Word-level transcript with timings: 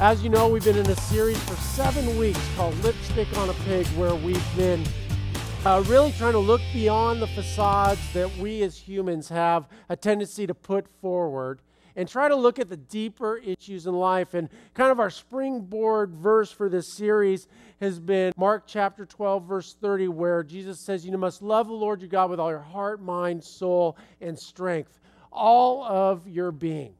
As 0.00 0.22
you 0.22 0.30
know, 0.30 0.48
we've 0.48 0.64
been 0.64 0.78
in 0.78 0.88
a 0.88 0.96
series 0.96 1.36
for 1.44 1.54
seven 1.56 2.16
weeks 2.16 2.40
called 2.56 2.74
Lipstick 2.82 3.36
on 3.36 3.50
a 3.50 3.52
Pig, 3.66 3.86
where 3.88 4.14
we've 4.14 4.56
been 4.56 4.82
uh, 5.66 5.84
really 5.88 6.10
trying 6.12 6.32
to 6.32 6.38
look 6.38 6.62
beyond 6.72 7.20
the 7.20 7.26
facades 7.26 8.00
that 8.14 8.34
we 8.38 8.62
as 8.62 8.78
humans 8.78 9.28
have 9.28 9.68
a 9.90 9.96
tendency 9.96 10.46
to 10.46 10.54
put 10.54 10.88
forward 11.02 11.60
and 11.96 12.08
try 12.08 12.28
to 12.28 12.34
look 12.34 12.58
at 12.58 12.70
the 12.70 12.78
deeper 12.78 13.36
issues 13.44 13.86
in 13.86 13.92
life. 13.92 14.32
And 14.32 14.48
kind 14.72 14.90
of 14.90 15.00
our 15.00 15.10
springboard 15.10 16.14
verse 16.14 16.50
for 16.50 16.70
this 16.70 16.94
series 16.94 17.46
has 17.82 18.00
been 18.00 18.32
Mark 18.38 18.66
chapter 18.66 19.04
12, 19.04 19.44
verse 19.44 19.76
30, 19.82 20.08
where 20.08 20.42
Jesus 20.42 20.80
says, 20.80 21.04
You 21.04 21.18
must 21.18 21.42
love 21.42 21.66
the 21.66 21.74
Lord 21.74 22.00
your 22.00 22.08
God 22.08 22.30
with 22.30 22.40
all 22.40 22.48
your 22.48 22.58
heart, 22.58 23.02
mind, 23.02 23.44
soul, 23.44 23.98
and 24.22 24.38
strength, 24.38 24.98
all 25.30 25.84
of 25.84 26.26
your 26.26 26.52
being. 26.52 26.94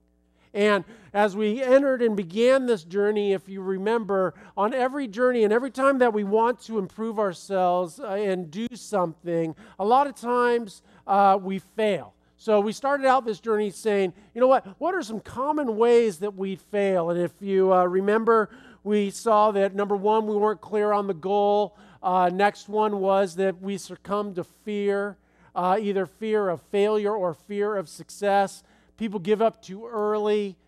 And 0.53 0.85
as 1.13 1.37
we 1.37 1.63
entered 1.63 2.03
and 2.03 2.17
began 2.17 2.67
this 2.67 2.85
journey, 2.85 3.33
if 3.33 3.49
you 3.49 3.63
remember, 3.63 4.35
on 4.57 4.75
every 4.75 5.07
journey 5.07 5.45
and 5.45 5.53
every 5.53 5.71
time 5.71 5.99
that 5.99 6.13
we 6.13 6.25
want 6.25 6.61
to 6.63 6.79
improve 6.79 7.19
ourselves 7.19 8.01
uh, 8.01 8.09
and 8.09 8.51
do 8.51 8.67
something, 8.75 9.55
a 9.79 9.85
lot 9.85 10.07
of 10.07 10.15
times 10.15 10.83
uh, 11.07 11.39
we 11.41 11.59
fail. 11.59 12.15
So 12.37 12.59
we 12.59 12.73
started 12.73 13.07
out 13.07 13.27
this 13.27 13.39
journey 13.39 13.71
saying, 13.71 14.15
you 14.35 14.41
know 14.41 14.47
what, 14.47 14.67
what 14.79 14.95
are 14.95 15.03
some 15.03 15.21
common 15.21 15.77
ways 15.77 16.21
that 16.21 16.35
we 16.35 16.57
fail? 16.57 17.11
And 17.11 17.21
if 17.21 17.33
you 17.41 17.73
uh, 17.73 17.85
remember, 17.85 18.49
we 18.83 19.11
saw 19.11 19.51
that 19.53 19.75
number 19.75 19.95
one, 19.95 20.27
we 20.27 20.37
weren't 20.37 20.63
clear 20.63 20.93
on 20.93 21.07
the 21.07 21.15
goal. 21.15 21.77
Uh, 22.03 22.31
next 22.33 22.69
one 22.69 23.01
was 23.01 23.37
that 23.37 23.61
we 23.61 23.77
succumbed 23.77 24.37
to 24.37 24.45
fear, 24.45 25.19
uh, 25.55 25.77
either 25.79 26.07
fear 26.07 26.49
of 26.49 26.63
failure 26.63 27.15
or 27.15 27.35
fear 27.35 27.77
of 27.77 27.89
success. 27.91 28.63
People 29.01 29.19
give 29.19 29.41
up 29.41 29.63
too 29.63 29.87
early. 29.87 30.59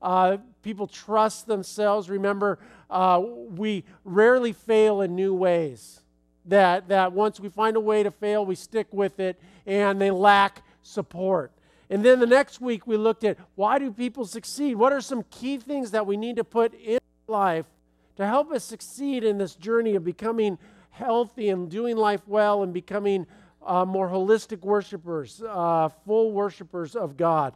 Uh, 0.00 0.36
people 0.62 0.86
trust 0.86 1.48
themselves. 1.48 2.08
Remember, 2.08 2.60
uh, 2.88 3.20
we 3.20 3.82
rarely 4.04 4.52
fail 4.52 5.00
in 5.00 5.16
new 5.16 5.34
ways. 5.34 6.00
That, 6.46 6.86
that 6.86 7.12
once 7.12 7.40
we 7.40 7.48
find 7.48 7.76
a 7.76 7.80
way 7.80 8.04
to 8.04 8.12
fail, 8.12 8.46
we 8.46 8.54
stick 8.54 8.86
with 8.92 9.18
it, 9.18 9.40
and 9.66 10.00
they 10.00 10.12
lack 10.12 10.62
support. 10.84 11.50
And 11.90 12.04
then 12.04 12.20
the 12.20 12.28
next 12.28 12.60
week, 12.60 12.86
we 12.86 12.96
looked 12.96 13.24
at 13.24 13.36
why 13.56 13.80
do 13.80 13.90
people 13.90 14.24
succeed? 14.24 14.76
What 14.76 14.92
are 14.92 15.00
some 15.00 15.24
key 15.24 15.58
things 15.58 15.90
that 15.90 16.06
we 16.06 16.16
need 16.16 16.36
to 16.36 16.44
put 16.44 16.72
in 16.74 17.00
life 17.26 17.66
to 18.14 18.24
help 18.24 18.52
us 18.52 18.62
succeed 18.62 19.24
in 19.24 19.36
this 19.36 19.56
journey 19.56 19.96
of 19.96 20.04
becoming 20.04 20.58
healthy 20.90 21.48
and 21.48 21.68
doing 21.68 21.96
life 21.96 22.22
well 22.28 22.62
and 22.62 22.72
becoming 22.72 23.26
uh, 23.66 23.84
more 23.84 24.08
holistic 24.08 24.60
worshipers, 24.60 25.42
uh, 25.44 25.88
full 26.06 26.30
worshipers 26.30 26.94
of 26.94 27.16
God? 27.16 27.52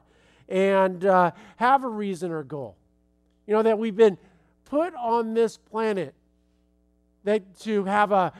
And 0.49 1.05
uh, 1.05 1.31
have 1.57 1.85
a 1.85 1.89
reason 1.89 2.31
or 2.31 2.43
goal. 2.43 2.77
You 3.47 3.55
know, 3.55 3.63
that 3.63 3.79
we've 3.79 3.97
been 3.97 4.19
put 4.65 4.95
on 4.95 5.35
this 5.35 5.57
planet 5.57 6.15
that 7.25 7.59
to 7.61 7.85
have 7.85 8.13
a 8.13 8.33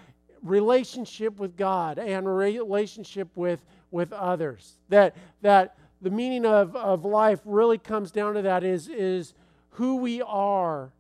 relationship 0.43 1.39
with 1.39 1.57
God 1.57 1.99
and 1.99 2.27
a 2.27 2.31
relationship 2.31 3.29
with, 3.35 3.61
with 3.91 4.13
others. 4.13 4.77
That, 4.91 5.17
that 5.43 5.77
the 6.03 6.11
meaning 6.11 6.45
of, 6.45 6.77
of 6.77 7.05
life 7.05 7.41
really 7.45 7.79
comes 7.79 8.11
down 8.11 8.35
to 8.35 8.43
that 8.43 8.63
is, 8.63 8.89
is 8.89 9.35
who 9.71 9.97
we 9.97 10.23
are 10.23 10.93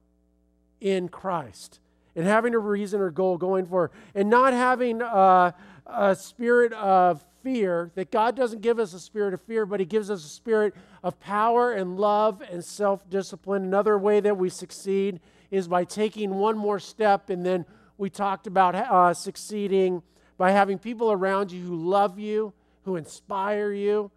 in 0.81 1.09
Christ 1.09 1.81
and 2.17 2.27
having 2.27 2.55
a 2.55 2.59
reason 2.59 3.01
or 3.01 3.11
goal 3.11 3.37
going 3.37 3.67
for, 3.67 3.91
and 4.15 4.31
not 4.31 4.53
having 4.53 5.03
uh, 5.03 5.51
a 5.87 6.15
spirit 6.15 6.73
of 6.73 7.25
fear, 7.45 7.93
that 7.95 8.11
God 8.11 8.35
doesn't 8.35 8.63
give 8.63 8.81
us 8.81 8.95
a 8.95 8.99
spirit 8.99 9.35
of 9.35 9.41
fear, 9.43 9.67
but 9.67 9.79
He 9.79 9.87
gives 9.87 10.11
us 10.11 10.25
a 10.25 10.29
spirit 10.29 10.75
of 11.05 11.21
power 11.21 11.73
and 11.73 11.97
love 11.97 12.43
and 12.51 12.65
self 12.65 13.09
discipline. 13.09 13.63
Another 13.63 13.97
way 13.97 14.19
that 14.19 14.37
we 14.37 14.49
succeed 14.49 15.21
is 15.53 15.69
by 15.69 15.85
taking 15.85 16.35
one 16.35 16.57
more 16.57 16.81
step, 16.81 17.31
and 17.31 17.47
then 17.47 17.65
we 17.99 18.11
talked 18.11 18.49
about 18.49 18.75
uh, 18.75 19.15
succeeding 19.15 20.03
by 20.37 20.51
having 20.51 20.79
people 20.79 21.13
around 21.13 21.53
you 21.53 21.65
who 21.65 21.77
love 21.77 22.19
you, 22.19 22.53
who 22.85 22.97
inspire 22.97 23.71
you, 23.71 24.11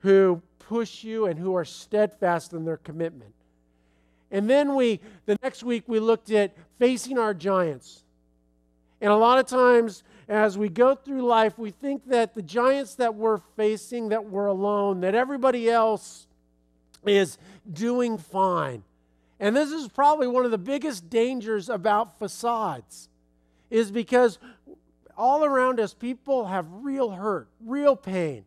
who 0.00 0.42
push 0.58 1.04
you, 1.04 1.26
and 1.26 1.38
who 1.38 1.54
are 1.54 1.64
steadfast 1.64 2.52
in 2.52 2.64
their 2.64 2.78
commitment. 2.78 3.34
And 4.32 4.48
then 4.48 4.74
we, 4.74 5.00
the 5.26 5.36
next 5.42 5.62
week, 5.62 5.84
we 5.86 6.00
looked 6.00 6.30
at 6.30 6.56
facing 6.78 7.18
our 7.18 7.34
giants. 7.34 8.04
And 9.00 9.12
a 9.12 9.16
lot 9.16 9.38
of 9.38 9.46
times, 9.46 10.02
as 10.30 10.56
we 10.56 10.68
go 10.68 10.94
through 10.94 11.22
life, 11.22 11.58
we 11.58 11.72
think 11.72 12.06
that 12.06 12.34
the 12.34 12.42
giants 12.42 12.94
that 12.94 13.16
we're 13.16 13.40
facing, 13.56 14.10
that 14.10 14.26
we're 14.26 14.46
alone, 14.46 15.00
that 15.00 15.16
everybody 15.16 15.68
else 15.68 16.28
is 17.04 17.36
doing 17.70 18.16
fine. 18.16 18.84
And 19.40 19.56
this 19.56 19.70
is 19.72 19.88
probably 19.88 20.28
one 20.28 20.44
of 20.44 20.52
the 20.52 20.58
biggest 20.58 21.10
dangers 21.10 21.68
about 21.68 22.18
facades, 22.20 23.08
is 23.70 23.90
because 23.90 24.38
all 25.16 25.44
around 25.44 25.80
us, 25.80 25.94
people 25.94 26.46
have 26.46 26.66
real 26.70 27.10
hurt, 27.10 27.48
real 27.66 27.96
pain, 27.96 28.44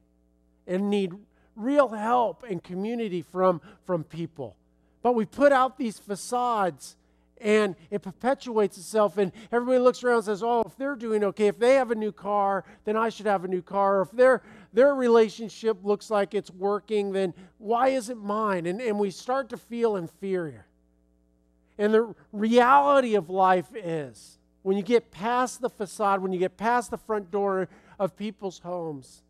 and 0.65 0.89
need 0.89 1.11
real 1.57 1.89
help 1.89 2.43
and 2.49 2.63
community 2.63 3.21
from, 3.21 3.59
from 3.85 4.05
people. 4.05 4.55
But 5.01 5.15
we 5.15 5.25
put 5.25 5.51
out 5.51 5.77
these 5.77 5.99
facades 5.99 6.95
and 7.39 7.75
it 7.91 8.01
perpetuates 8.01 8.77
itself 8.77 9.17
and 9.17 9.31
everybody 9.51 9.79
looks 9.79 10.03
around 10.03 10.17
and 10.17 10.25
says 10.25 10.43
oh 10.43 10.63
if 10.65 10.75
they're 10.77 10.95
doing 10.95 11.23
okay 11.23 11.47
if 11.47 11.59
they 11.59 11.75
have 11.75 11.91
a 11.91 11.95
new 11.95 12.11
car 12.11 12.63
then 12.85 12.95
i 12.95 13.09
should 13.09 13.25
have 13.25 13.43
a 13.43 13.47
new 13.47 13.61
car. 13.61 13.99
Or 13.99 14.01
if 14.03 14.11
their 14.11 14.41
their 14.71 14.95
relationship 14.95 15.77
looks 15.83 16.09
like 16.09 16.33
it's 16.33 16.51
working 16.51 17.11
then 17.11 17.33
why 17.57 17.89
isn't 17.89 18.21
mine? 18.21 18.65
And, 18.65 18.81
and 18.81 18.99
we 18.99 19.11
start 19.11 19.49
to 19.49 19.57
feel 19.57 19.95
inferior. 19.95 20.65
And 21.77 21.93
the 21.93 22.13
reality 22.31 23.15
of 23.15 23.29
life 23.29 23.73
is 23.75 24.37
when 24.63 24.77
you 24.77 24.83
get 24.83 25.11
past 25.11 25.61
the 25.61 25.69
facade 25.69 26.21
when 26.21 26.33
you 26.33 26.39
get 26.39 26.57
past 26.57 26.91
the 26.91 26.97
front 26.97 27.31
door 27.31 27.67
of 27.99 28.15
people's 28.15 28.59
homes 28.59 29.21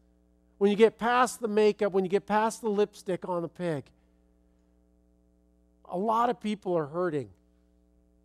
when 0.58 0.72
you 0.72 0.78
get 0.78 0.98
past 0.98 1.40
the 1.40 1.48
makeup 1.48 1.92
when 1.92 2.06
you 2.06 2.10
get 2.10 2.26
past 2.26 2.62
the 2.62 2.70
lipstick 2.70 3.28
on 3.28 3.42
the 3.42 3.50
pig 3.50 3.84
a 5.90 5.98
lot 5.98 6.30
of 6.30 6.40
people 6.40 6.78
are 6.78 6.88
hurting 6.88 7.30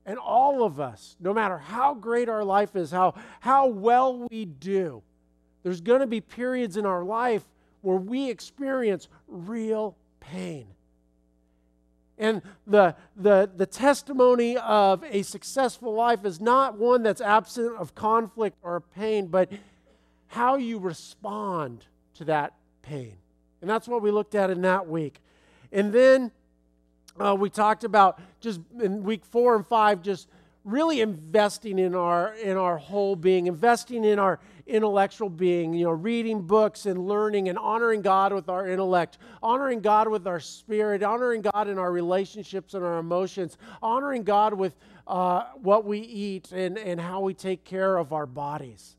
and 0.09 0.17
all 0.19 0.65
of 0.65 0.81
us, 0.81 1.17
no 1.21 1.35
matter 1.35 1.59
how 1.59 1.93
great 1.93 2.31
our 2.31 2.43
life 2.43 2.75
is, 2.75 2.91
how, 2.91 3.15
how 3.41 3.67
well 3.67 4.27
we 4.31 4.47
do, 4.47 5.03
there's 5.63 5.83
going 5.83 6.01
to 6.01 6.07
be 6.07 6.23
periods 6.23 6.79
in 6.79 6.87
our 6.87 7.05
life 7.05 7.45
where 7.83 7.99
we 7.99 8.31
experience 8.31 9.07
real 9.29 9.97
pain. 10.19 10.67
And 12.17 12.41
the, 12.67 12.97
the, 13.17 13.51
the 13.55 13.67
testimony 13.67 14.57
of 14.57 15.05
a 15.05 15.23
successful 15.23 15.93
life 15.93 16.25
is 16.25 16.41
not 16.41 16.79
one 16.79 17.03
that's 17.03 17.21
absent 17.21 17.77
of 17.77 17.95
conflict 17.95 18.57
or 18.63 18.81
pain, 18.81 19.27
but 19.27 19.53
how 20.29 20.57
you 20.57 20.79
respond 20.79 21.85
to 22.15 22.25
that 22.25 22.55
pain. 22.81 23.19
And 23.61 23.69
that's 23.69 23.87
what 23.87 24.01
we 24.01 24.11
looked 24.11 24.35
at 24.35 24.49
in 24.49 24.63
that 24.63 24.89
week. 24.89 25.21
And 25.71 25.93
then 25.93 26.33
uh, 27.21 27.35
we 27.35 27.51
talked 27.51 27.85
about 27.85 28.21
just 28.41 28.61
in 28.81 29.03
week 29.03 29.25
four 29.25 29.57
and 29.57 29.67
five, 29.67 30.03
just 30.03 30.29
really 30.65 31.01
investing 31.01 31.79
in 31.79 31.95
our 31.95 32.35
in 32.35 32.57
our 32.57 32.77
whole 32.77 33.17
being, 33.17 33.47
investing 33.47 34.05
in 34.05 34.19
our 34.19 34.39
intellectual 34.67 35.31
being, 35.31 35.73
you 35.73 35.85
know, 35.85 35.91
reading 35.91 36.43
books 36.43 36.87
and 36.87 37.09
learning 37.09 37.49
and 37.49 37.59
honoring 37.59 38.03
God 38.03 38.33
with 38.33 38.49
our 38.49 38.69
intellect, 38.69 39.19
honoring 39.43 39.81
God 39.81 40.09
with 40.09 40.27
our 40.27 40.41
spirit, 40.41 41.03
honoring 41.03 41.43
God 41.43 41.69
in 41.69 41.79
our 41.79 41.91
relationships 41.91 42.75
and 42.75 42.85
our 42.85 42.99
emotions, 42.99 43.57
honoring 43.83 44.23
God 44.25 44.53
with 44.55 44.75
uh, 45.07 45.45
what 45.63 45.87
we 45.87 46.01
eat 46.01 46.53
and, 46.53 46.77
and 46.79 47.01
how 47.01 47.21
we 47.21 47.33
take 47.33 47.65
care 47.65 47.97
of 47.97 48.13
our 48.13 48.27
bodies. 48.27 48.97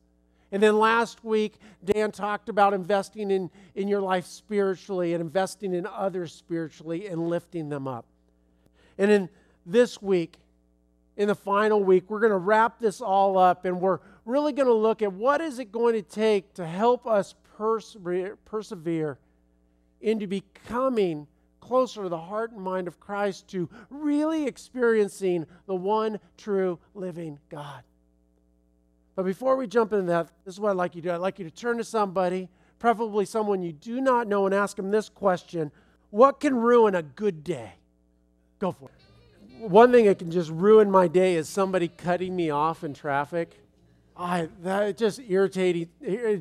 And 0.52 0.60
then 0.60 0.76
last 0.78 1.24
week, 1.24 1.54
Dan 1.84 2.10
talked 2.10 2.48
about 2.48 2.74
investing 2.74 3.30
in, 3.30 3.50
in 3.76 3.86
your 3.86 4.00
life 4.00 4.26
spiritually 4.26 5.14
and 5.14 5.20
investing 5.20 5.72
in 5.72 5.86
others 5.86 6.32
spiritually 6.32 7.06
and 7.06 7.28
lifting 7.28 7.68
them 7.68 7.86
up. 7.86 8.06
And 9.00 9.10
in 9.10 9.30
this 9.64 10.02
week, 10.02 10.36
in 11.16 11.26
the 11.26 11.34
final 11.34 11.82
week, 11.82 12.10
we're 12.10 12.20
going 12.20 12.32
to 12.32 12.38
wrap 12.38 12.78
this 12.78 13.00
all 13.00 13.38
up 13.38 13.64
and 13.64 13.80
we're 13.80 13.98
really 14.26 14.52
going 14.52 14.68
to 14.68 14.74
look 14.74 15.00
at 15.00 15.10
what 15.10 15.40
is 15.40 15.58
it 15.58 15.72
going 15.72 15.94
to 15.94 16.02
take 16.02 16.52
to 16.54 16.66
help 16.66 17.06
us 17.06 17.34
persevere, 17.56 18.36
persevere 18.44 19.18
into 20.02 20.26
becoming 20.26 21.26
closer 21.60 22.02
to 22.02 22.10
the 22.10 22.18
heart 22.18 22.52
and 22.52 22.60
mind 22.60 22.88
of 22.88 23.00
Christ, 23.00 23.48
to 23.48 23.70
really 23.88 24.46
experiencing 24.46 25.46
the 25.66 25.74
one 25.74 26.20
true 26.36 26.78
living 26.94 27.38
God. 27.48 27.82
But 29.16 29.24
before 29.24 29.56
we 29.56 29.66
jump 29.66 29.94
into 29.94 30.06
that, 30.08 30.28
this 30.44 30.54
is 30.54 30.60
what 30.60 30.70
I'd 30.70 30.76
like 30.76 30.94
you 30.94 31.00
to 31.00 31.08
do. 31.08 31.14
I'd 31.14 31.18
like 31.18 31.38
you 31.38 31.46
to 31.46 31.50
turn 31.50 31.78
to 31.78 31.84
somebody, 31.84 32.50
preferably 32.78 33.24
someone 33.24 33.62
you 33.62 33.72
do 33.72 34.02
not 34.02 34.28
know, 34.28 34.44
and 34.44 34.54
ask 34.54 34.76
them 34.76 34.90
this 34.90 35.08
question 35.08 35.72
What 36.10 36.38
can 36.38 36.54
ruin 36.54 36.94
a 36.94 37.02
good 37.02 37.42
day? 37.42 37.79
Go 38.60 38.70
for 38.70 38.88
it. 38.88 39.68
One 39.68 39.90
thing 39.90 40.04
that 40.04 40.20
can 40.20 40.30
just 40.30 40.50
ruin 40.50 40.90
my 40.90 41.08
day 41.08 41.34
is 41.34 41.48
somebody 41.48 41.88
cutting 41.88 42.36
me 42.36 42.50
off 42.50 42.84
in 42.84 42.94
traffic. 42.94 43.58
I 44.16 44.48
that 44.62 44.96
just 44.96 45.20
irritating. 45.28 45.88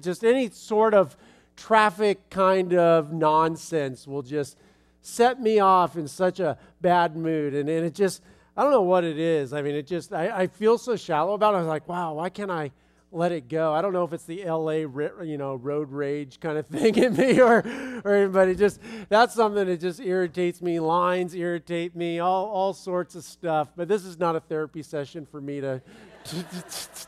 Just 0.01 0.23
any 0.23 0.49
sort 0.51 0.93
of 0.93 1.17
traffic 1.55 2.29
kind 2.29 2.73
of 2.73 3.11
nonsense 3.11 4.05
will 4.05 4.21
just 4.21 4.57
set 5.01 5.41
me 5.41 5.59
off 5.59 5.97
in 5.97 6.07
such 6.07 6.39
a 6.39 6.57
bad 6.81 7.15
mood, 7.15 7.55
and, 7.55 7.67
and 7.67 7.85
it 7.85 7.95
just 7.95 8.21
I 8.59 8.63
don't 8.63 8.71
know 8.71 8.81
what 8.81 9.05
it 9.05 9.17
is. 9.17 9.53
I 9.53 9.61
mean, 9.61 9.73
it 9.73 9.87
just, 9.87 10.11
I, 10.11 10.41
I 10.41 10.47
feel 10.47 10.77
so 10.77 10.97
shallow 10.97 11.33
about 11.33 11.53
it. 11.53 11.57
I 11.57 11.59
was 11.61 11.67
like, 11.67 11.87
wow, 11.87 12.15
why 12.15 12.27
can't 12.27 12.51
I 12.51 12.71
let 13.11 13.31
it 13.31 13.49
go? 13.49 13.73
I 13.73 13.81
don't 13.81 13.93
know 13.93 14.03
if 14.03 14.13
it's 14.13 14.25
the 14.25 14.43
LA, 14.45 14.85
you 15.23 15.37
know, 15.37 15.55
road 15.55 15.91
rage 15.91 16.39
kind 16.39 16.57
of 16.57 16.67
thing 16.67 16.95
in 16.95 17.15
me 17.15 17.39
or, 17.41 17.63
or, 18.03 18.49
it 18.49 18.57
just, 18.57 18.79
that's 19.09 19.33
something 19.33 19.65
that 19.65 19.79
just 19.79 19.99
irritates 19.99 20.61
me. 20.61 20.79
Lines 20.79 21.33
irritate 21.33 21.95
me, 21.95 22.19
all, 22.19 22.45
all 22.47 22.73
sorts 22.73 23.15
of 23.15 23.23
stuff. 23.23 23.69
But 23.75 23.87
this 23.87 24.05
is 24.05 24.19
not 24.19 24.35
a 24.35 24.39
therapy 24.39 24.83
session 24.83 25.25
for 25.25 25.41
me 25.41 25.61
to, 25.61 25.81
to, 26.25 26.45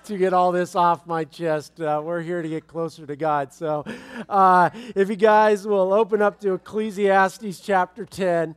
to, 0.05 0.17
get 0.17 0.33
all 0.33 0.51
this 0.51 0.75
off 0.75 1.05
my 1.05 1.23
chest. 1.23 1.79
Uh, 1.79 2.01
we're 2.03 2.21
here 2.21 2.41
to 2.41 2.49
get 2.49 2.67
closer 2.67 3.05
to 3.05 3.15
God. 3.15 3.53
So 3.53 3.85
uh, 4.27 4.69
if 4.95 5.09
you 5.09 5.15
guys 5.15 5.67
will 5.67 5.93
open 5.93 6.21
up 6.21 6.39
to 6.41 6.53
Ecclesiastes 6.53 7.59
chapter 7.59 8.05
10, 8.05 8.55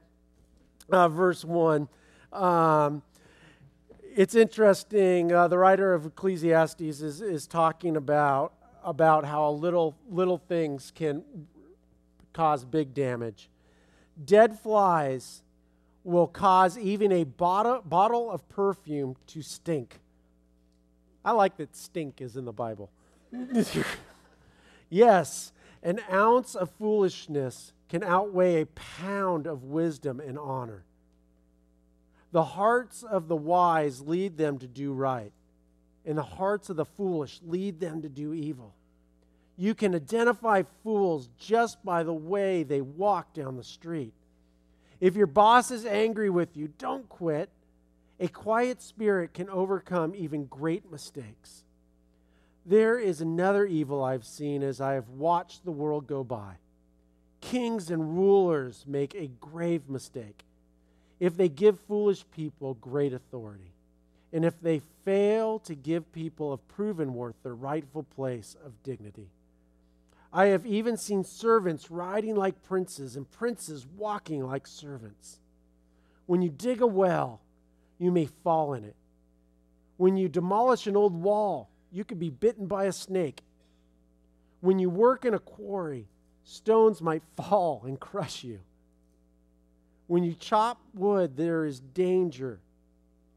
uh, 0.90 1.08
verse 1.08 1.44
1. 1.44 1.88
Um, 2.32 3.02
it's 4.14 4.34
interesting. 4.34 5.32
Uh, 5.32 5.48
the 5.48 5.58
writer 5.58 5.92
of 5.92 6.06
Ecclesiastes 6.06 6.80
is, 6.80 7.20
is 7.20 7.46
talking 7.46 7.96
about, 7.96 8.52
about 8.82 9.24
how 9.24 9.50
little, 9.50 9.96
little 10.08 10.38
things 10.38 10.92
can 10.94 11.24
cause 12.32 12.64
big 12.64 12.94
damage. 12.94 13.48
Dead 14.24 14.58
flies 14.58 15.42
will 16.04 16.28
cause 16.28 16.78
even 16.78 17.10
a 17.10 17.24
bottle, 17.24 17.82
bottle 17.84 18.30
of 18.30 18.48
perfume 18.48 19.16
to 19.26 19.42
stink. 19.42 20.00
I 21.24 21.32
like 21.32 21.56
that 21.56 21.74
stink 21.74 22.20
is 22.20 22.36
in 22.36 22.44
the 22.44 22.52
Bible. 22.52 22.90
yes, 24.90 25.52
an 25.82 26.00
ounce 26.12 26.54
of 26.54 26.70
foolishness 26.70 27.72
can 27.88 28.04
outweigh 28.04 28.62
a 28.62 28.66
pound 28.66 29.46
of 29.46 29.64
wisdom 29.64 30.20
and 30.20 30.38
honor. 30.38 30.84
The 32.34 32.42
hearts 32.42 33.04
of 33.04 33.28
the 33.28 33.36
wise 33.36 34.00
lead 34.00 34.36
them 34.36 34.58
to 34.58 34.66
do 34.66 34.92
right, 34.92 35.30
and 36.04 36.18
the 36.18 36.24
hearts 36.24 36.68
of 36.68 36.74
the 36.74 36.84
foolish 36.84 37.38
lead 37.46 37.78
them 37.78 38.02
to 38.02 38.08
do 38.08 38.34
evil. 38.34 38.74
You 39.56 39.72
can 39.76 39.94
identify 39.94 40.64
fools 40.82 41.28
just 41.38 41.84
by 41.84 42.02
the 42.02 42.12
way 42.12 42.64
they 42.64 42.80
walk 42.80 43.34
down 43.34 43.56
the 43.56 43.62
street. 43.62 44.14
If 44.98 45.14
your 45.14 45.28
boss 45.28 45.70
is 45.70 45.86
angry 45.86 46.28
with 46.28 46.56
you, 46.56 46.72
don't 46.76 47.08
quit. 47.08 47.50
A 48.18 48.26
quiet 48.26 48.82
spirit 48.82 49.32
can 49.32 49.48
overcome 49.48 50.12
even 50.16 50.46
great 50.46 50.90
mistakes. 50.90 51.62
There 52.66 52.98
is 52.98 53.20
another 53.20 53.64
evil 53.64 54.02
I've 54.02 54.24
seen 54.24 54.64
as 54.64 54.80
I 54.80 54.94
have 54.94 55.08
watched 55.08 55.64
the 55.64 55.70
world 55.70 56.08
go 56.08 56.24
by. 56.24 56.54
Kings 57.40 57.92
and 57.92 58.16
rulers 58.18 58.84
make 58.88 59.14
a 59.14 59.28
grave 59.40 59.88
mistake 59.88 60.44
if 61.20 61.36
they 61.36 61.48
give 61.48 61.78
foolish 61.80 62.24
people 62.34 62.74
great 62.74 63.12
authority, 63.12 63.72
and 64.32 64.44
if 64.44 64.60
they 64.60 64.80
fail 65.04 65.58
to 65.60 65.74
give 65.74 66.12
people 66.12 66.52
of 66.52 66.66
proven 66.68 67.14
worth 67.14 67.36
their 67.42 67.54
rightful 67.54 68.02
place 68.02 68.56
of 68.64 68.82
dignity. 68.82 69.28
I 70.32 70.46
have 70.46 70.66
even 70.66 70.96
seen 70.96 71.22
servants 71.22 71.92
riding 71.92 72.34
like 72.34 72.64
princes 72.64 73.14
and 73.14 73.30
princes 73.30 73.86
walking 73.96 74.44
like 74.44 74.66
servants. 74.66 75.38
When 76.26 76.42
you 76.42 76.50
dig 76.50 76.80
a 76.80 76.86
well, 76.86 77.40
you 77.98 78.10
may 78.10 78.26
fall 78.26 78.74
in 78.74 78.84
it. 78.84 78.96
When 79.96 80.16
you 80.16 80.28
demolish 80.28 80.88
an 80.88 80.96
old 80.96 81.14
wall, 81.14 81.70
you 81.92 82.02
could 82.02 82.18
be 82.18 82.30
bitten 82.30 82.66
by 82.66 82.86
a 82.86 82.92
snake. 82.92 83.42
When 84.60 84.80
you 84.80 84.90
work 84.90 85.24
in 85.24 85.34
a 85.34 85.38
quarry, 85.38 86.08
stones 86.42 87.00
might 87.00 87.22
fall 87.36 87.82
and 87.86 88.00
crush 88.00 88.42
you. 88.42 88.58
When 90.06 90.24
you 90.24 90.34
chop 90.34 90.80
wood, 90.94 91.36
there 91.36 91.64
is 91.64 91.80
danger 91.80 92.60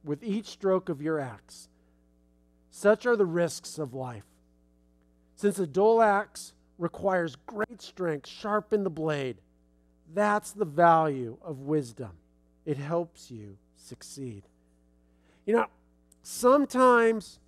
with 0.03 0.23
each 0.23 0.47
stroke 0.47 0.89
of 0.89 1.01
your 1.01 1.19
axe. 1.19 1.69
Such 2.71 3.05
are 3.05 3.15
the 3.15 3.25
risks 3.25 3.77
of 3.77 3.93
life. 3.93 4.25
Since 5.35 5.59
a 5.59 5.67
dull 5.67 6.01
axe 6.01 6.53
requires 6.77 7.35
great 7.45 7.81
strength, 7.81 8.27
sharpen 8.27 8.83
the 8.83 8.89
blade. 8.89 9.37
That's 10.13 10.51
the 10.51 10.65
value 10.65 11.37
of 11.43 11.59
wisdom. 11.59 12.11
It 12.65 12.77
helps 12.77 13.31
you 13.31 13.57
succeed. 13.75 14.43
You 15.45 15.55
know, 15.55 15.67
sometimes 16.21 17.39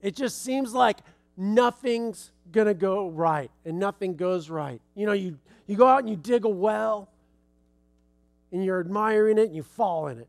it 0.00 0.16
just 0.16 0.42
seems 0.42 0.72
like 0.72 0.98
nothing's 1.36 2.32
going 2.50 2.66
to 2.66 2.74
go 2.74 3.08
right 3.08 3.50
and 3.64 3.78
nothing 3.78 4.16
goes 4.16 4.50
right. 4.50 4.80
You 4.94 5.06
know, 5.06 5.12
you, 5.12 5.38
you 5.66 5.76
go 5.76 5.86
out 5.86 6.00
and 6.00 6.10
you 6.10 6.16
dig 6.16 6.44
a 6.44 6.48
well 6.48 7.08
and 8.52 8.64
you're 8.64 8.80
admiring 8.80 9.38
it 9.38 9.46
and 9.46 9.56
you 9.56 9.62
fall 9.62 10.08
in 10.08 10.18
it. 10.18 10.28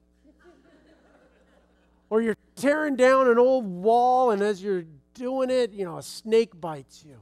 or 2.09 2.21
you're 2.21 2.37
tearing 2.55 2.95
down 2.95 3.27
an 3.27 3.37
old 3.37 3.65
wall 3.65 4.31
and 4.31 4.41
as 4.41 4.63
you're 4.63 4.85
doing 5.13 5.49
it, 5.49 5.71
you 5.71 5.85
know, 5.85 5.97
a 5.97 6.03
snake 6.03 6.59
bites 6.59 7.03
you. 7.05 7.17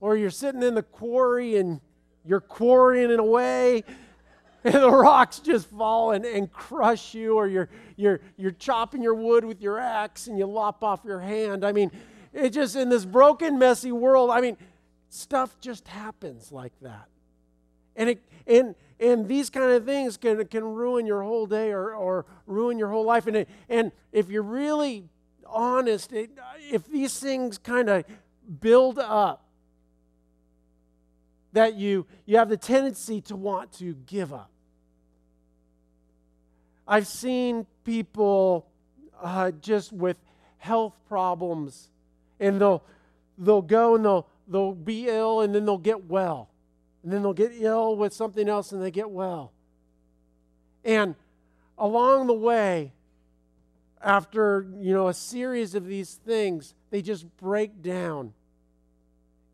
Or 0.00 0.16
you're 0.16 0.30
sitting 0.30 0.62
in 0.62 0.74
the 0.74 0.82
quarry 0.82 1.56
and 1.56 1.80
you're 2.24 2.40
quarrying 2.40 3.10
it 3.10 3.18
away 3.20 3.84
and 4.64 4.74
the 4.74 4.90
rocks 4.90 5.38
just 5.38 5.68
fall 5.70 6.12
and, 6.12 6.24
and 6.24 6.50
crush 6.52 7.14
you, 7.14 7.36
or 7.36 7.46
you're, 7.46 7.68
you're, 7.96 8.20
you're 8.36 8.50
chopping 8.52 9.02
your 9.02 9.14
wood 9.14 9.44
with 9.44 9.60
your 9.60 9.78
axe 9.78 10.26
and 10.26 10.38
you 10.38 10.46
lop 10.46 10.82
off 10.82 11.00
your 11.04 11.20
hand. 11.20 11.64
I 11.64 11.72
mean, 11.72 11.90
it 12.32 12.50
just, 12.50 12.76
in 12.76 12.88
this 12.88 13.04
broken, 13.04 13.58
messy 13.58 13.92
world, 13.92 14.30
I 14.30 14.40
mean, 14.40 14.56
stuff 15.08 15.56
just 15.60 15.86
happens 15.88 16.52
like 16.52 16.72
that. 16.82 17.08
And, 17.98 18.10
it, 18.10 18.22
and, 18.46 18.74
and 19.00 19.28
these 19.28 19.50
kind 19.50 19.72
of 19.72 19.84
things 19.84 20.16
can, 20.16 20.46
can 20.46 20.64
ruin 20.64 21.04
your 21.04 21.22
whole 21.22 21.46
day 21.46 21.72
or, 21.72 21.94
or 21.94 22.24
ruin 22.46 22.78
your 22.78 22.88
whole 22.88 23.04
life. 23.04 23.26
And, 23.26 23.38
it, 23.38 23.48
and 23.68 23.92
if 24.12 24.30
you're 24.30 24.42
really 24.42 25.04
honest, 25.44 26.12
it, 26.12 26.30
if 26.70 26.86
these 26.86 27.18
things 27.18 27.58
kind 27.58 27.90
of 27.90 28.04
build 28.60 28.98
up, 28.98 29.44
that 31.54 31.74
you, 31.74 32.06
you 32.24 32.36
have 32.36 32.48
the 32.48 32.56
tendency 32.56 33.20
to 33.22 33.34
want 33.34 33.72
to 33.72 33.94
give 34.06 34.32
up. 34.32 34.50
I've 36.86 37.06
seen 37.06 37.66
people 37.84 38.66
uh, 39.20 39.50
just 39.50 39.92
with 39.92 40.18
health 40.58 40.94
problems, 41.08 41.88
and 42.38 42.60
they'll, 42.60 42.84
they'll 43.38 43.62
go 43.62 43.96
and 43.96 44.04
they'll, 44.04 44.28
they'll 44.46 44.74
be 44.74 45.08
ill 45.08 45.40
and 45.40 45.54
then 45.54 45.64
they'll 45.64 45.78
get 45.78 46.04
well 46.04 46.48
and 47.08 47.14
then 47.14 47.22
they'll 47.22 47.32
get 47.32 47.52
ill 47.54 47.96
with 47.96 48.12
something 48.12 48.50
else 48.50 48.70
and 48.70 48.82
they 48.82 48.90
get 48.90 49.08
well. 49.08 49.50
And 50.84 51.14
along 51.78 52.26
the 52.26 52.34
way, 52.34 52.92
after 54.02 54.66
you 54.76 54.92
know 54.92 55.08
a 55.08 55.14
series 55.14 55.74
of 55.74 55.86
these 55.86 56.16
things, 56.16 56.74
they 56.90 57.00
just 57.00 57.24
break 57.38 57.80
down 57.80 58.34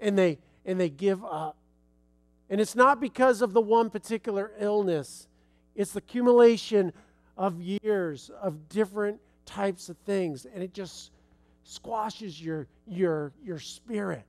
and 0.01 0.19
they 0.19 0.41
and 0.67 0.81
they 0.81 0.89
give 0.89 1.25
up. 1.25 1.57
And 2.51 2.61
it's 2.61 2.75
not 2.75 3.01
because 3.01 3.41
of 3.41 3.53
the 3.53 3.61
one 3.61 3.89
particular 3.89 4.51
illness. 4.59 5.29
It's 5.77 5.93
the 5.93 5.99
accumulation 5.99 6.93
of 7.39 7.61
years 7.61 8.33
of 8.43 8.69
different 8.69 9.21
types 9.47 9.89
of 9.89 9.97
things 9.99 10.45
and 10.45 10.61
it 10.61 10.75
just 10.75 11.13
squashes 11.63 12.43
your 12.43 12.67
your 12.85 13.33
your 13.45 13.61
spirit. 13.61 14.25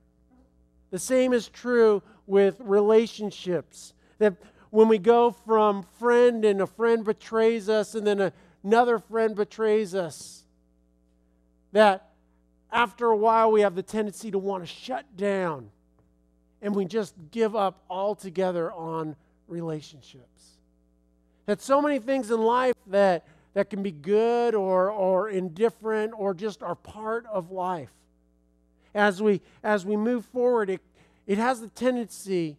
The 0.90 0.98
same 0.98 1.32
is 1.32 1.48
true 1.48 2.02
with 2.26 2.60
relationships. 2.60 3.92
That 4.18 4.36
when 4.70 4.88
we 4.88 4.98
go 4.98 5.30
from 5.30 5.84
friend 5.98 6.44
and 6.44 6.60
a 6.60 6.66
friend 6.66 7.04
betrays 7.04 7.68
us 7.68 7.94
and 7.94 8.06
then 8.06 8.32
another 8.64 8.98
friend 8.98 9.34
betrays 9.34 9.94
us, 9.94 10.44
that 11.72 12.10
after 12.70 13.06
a 13.06 13.16
while 13.16 13.52
we 13.52 13.60
have 13.62 13.74
the 13.74 13.82
tendency 13.82 14.30
to 14.30 14.38
want 14.38 14.62
to 14.62 14.66
shut 14.66 15.16
down 15.16 15.70
and 16.62 16.74
we 16.74 16.84
just 16.84 17.14
give 17.30 17.54
up 17.54 17.84
altogether 17.88 18.72
on 18.72 19.16
relationships. 19.46 20.58
That 21.46 21.62
so 21.62 21.80
many 21.80 21.98
things 21.98 22.30
in 22.30 22.40
life 22.42 22.74
that, 22.88 23.24
that 23.54 23.70
can 23.70 23.82
be 23.82 23.92
good 23.92 24.54
or, 24.54 24.90
or 24.90 25.28
indifferent 25.28 26.12
or 26.16 26.34
just 26.34 26.62
are 26.62 26.74
part 26.74 27.24
of 27.26 27.50
life. 27.50 27.92
As 28.96 29.20
we, 29.22 29.42
as 29.62 29.84
we 29.84 29.94
move 29.94 30.24
forward, 30.24 30.70
it, 30.70 30.80
it 31.26 31.36
has 31.36 31.60
the 31.60 31.68
tendency, 31.68 32.56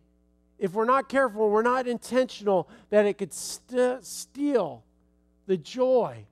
if 0.59 0.73
we're 0.73 0.85
not 0.85 1.09
careful, 1.09 1.49
we're 1.49 1.63
not 1.63 1.87
intentional, 1.87 2.69
that 2.91 3.07
it 3.07 3.17
could 3.17 3.33
st- 3.33 4.05
steal 4.05 4.83
the 5.47 5.57
joy 5.57 6.25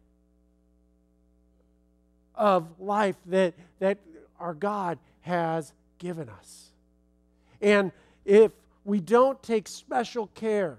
of 2.35 2.67
life 2.79 3.15
that, 3.25 3.55
that 3.79 3.97
our 4.39 4.53
God 4.53 4.99
has 5.21 5.73
given 5.97 6.29
us. 6.29 6.69
And 7.59 7.91
if 8.25 8.51
we 8.83 8.99
don't 8.99 9.41
take 9.41 9.67
special 9.67 10.27
care, 10.27 10.77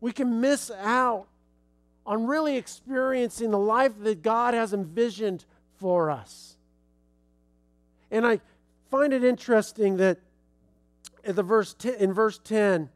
we 0.00 0.10
can 0.10 0.40
miss 0.40 0.72
out 0.72 1.26
on 2.04 2.26
really 2.26 2.56
experiencing 2.56 3.52
the 3.52 3.58
life 3.58 3.92
that 4.00 4.22
God 4.22 4.54
has 4.54 4.72
envisioned 4.72 5.44
for 5.78 6.10
us. 6.10 6.55
And 8.10 8.26
I 8.26 8.40
find 8.90 9.12
it 9.12 9.24
interesting 9.24 9.96
that 9.98 10.18
in, 11.24 11.34
the 11.34 11.42
verse 11.42 11.74
10, 11.74 11.94
in 11.94 12.12
verse 12.12 12.38
10, 12.38 12.88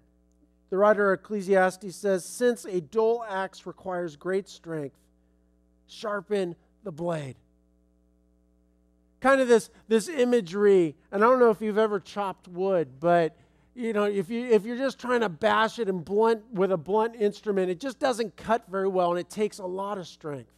the 0.70 0.76
writer 0.76 1.12
of 1.12 1.20
Ecclesiastes 1.20 1.94
says, 1.96 2.24
Since 2.24 2.64
a 2.64 2.80
dull 2.80 3.24
axe 3.28 3.66
requires 3.66 4.16
great 4.16 4.48
strength, 4.48 4.96
sharpen 5.88 6.54
the 6.84 6.92
blade. 6.92 7.36
Kind 9.20 9.40
of 9.40 9.48
this, 9.48 9.68
this 9.88 10.08
imagery, 10.08 10.94
and 11.12 11.22
I 11.22 11.26
don't 11.26 11.40
know 11.40 11.50
if 11.50 11.60
you've 11.60 11.76
ever 11.76 12.00
chopped 12.00 12.48
wood, 12.48 13.00
but 13.00 13.36
you 13.74 13.92
know, 13.92 14.04
if 14.04 14.30
you 14.30 14.46
if 14.46 14.64
you're 14.64 14.76
just 14.76 14.98
trying 14.98 15.20
to 15.20 15.28
bash 15.28 15.78
it 15.78 15.88
and 15.88 16.04
blunt 16.04 16.42
with 16.52 16.72
a 16.72 16.76
blunt 16.76 17.14
instrument, 17.16 17.70
it 17.70 17.80
just 17.80 17.98
doesn't 17.98 18.36
cut 18.36 18.64
very 18.68 18.88
well 18.88 19.10
and 19.10 19.20
it 19.20 19.30
takes 19.30 19.58
a 19.58 19.66
lot 19.66 19.98
of 19.98 20.06
strength. 20.06 20.52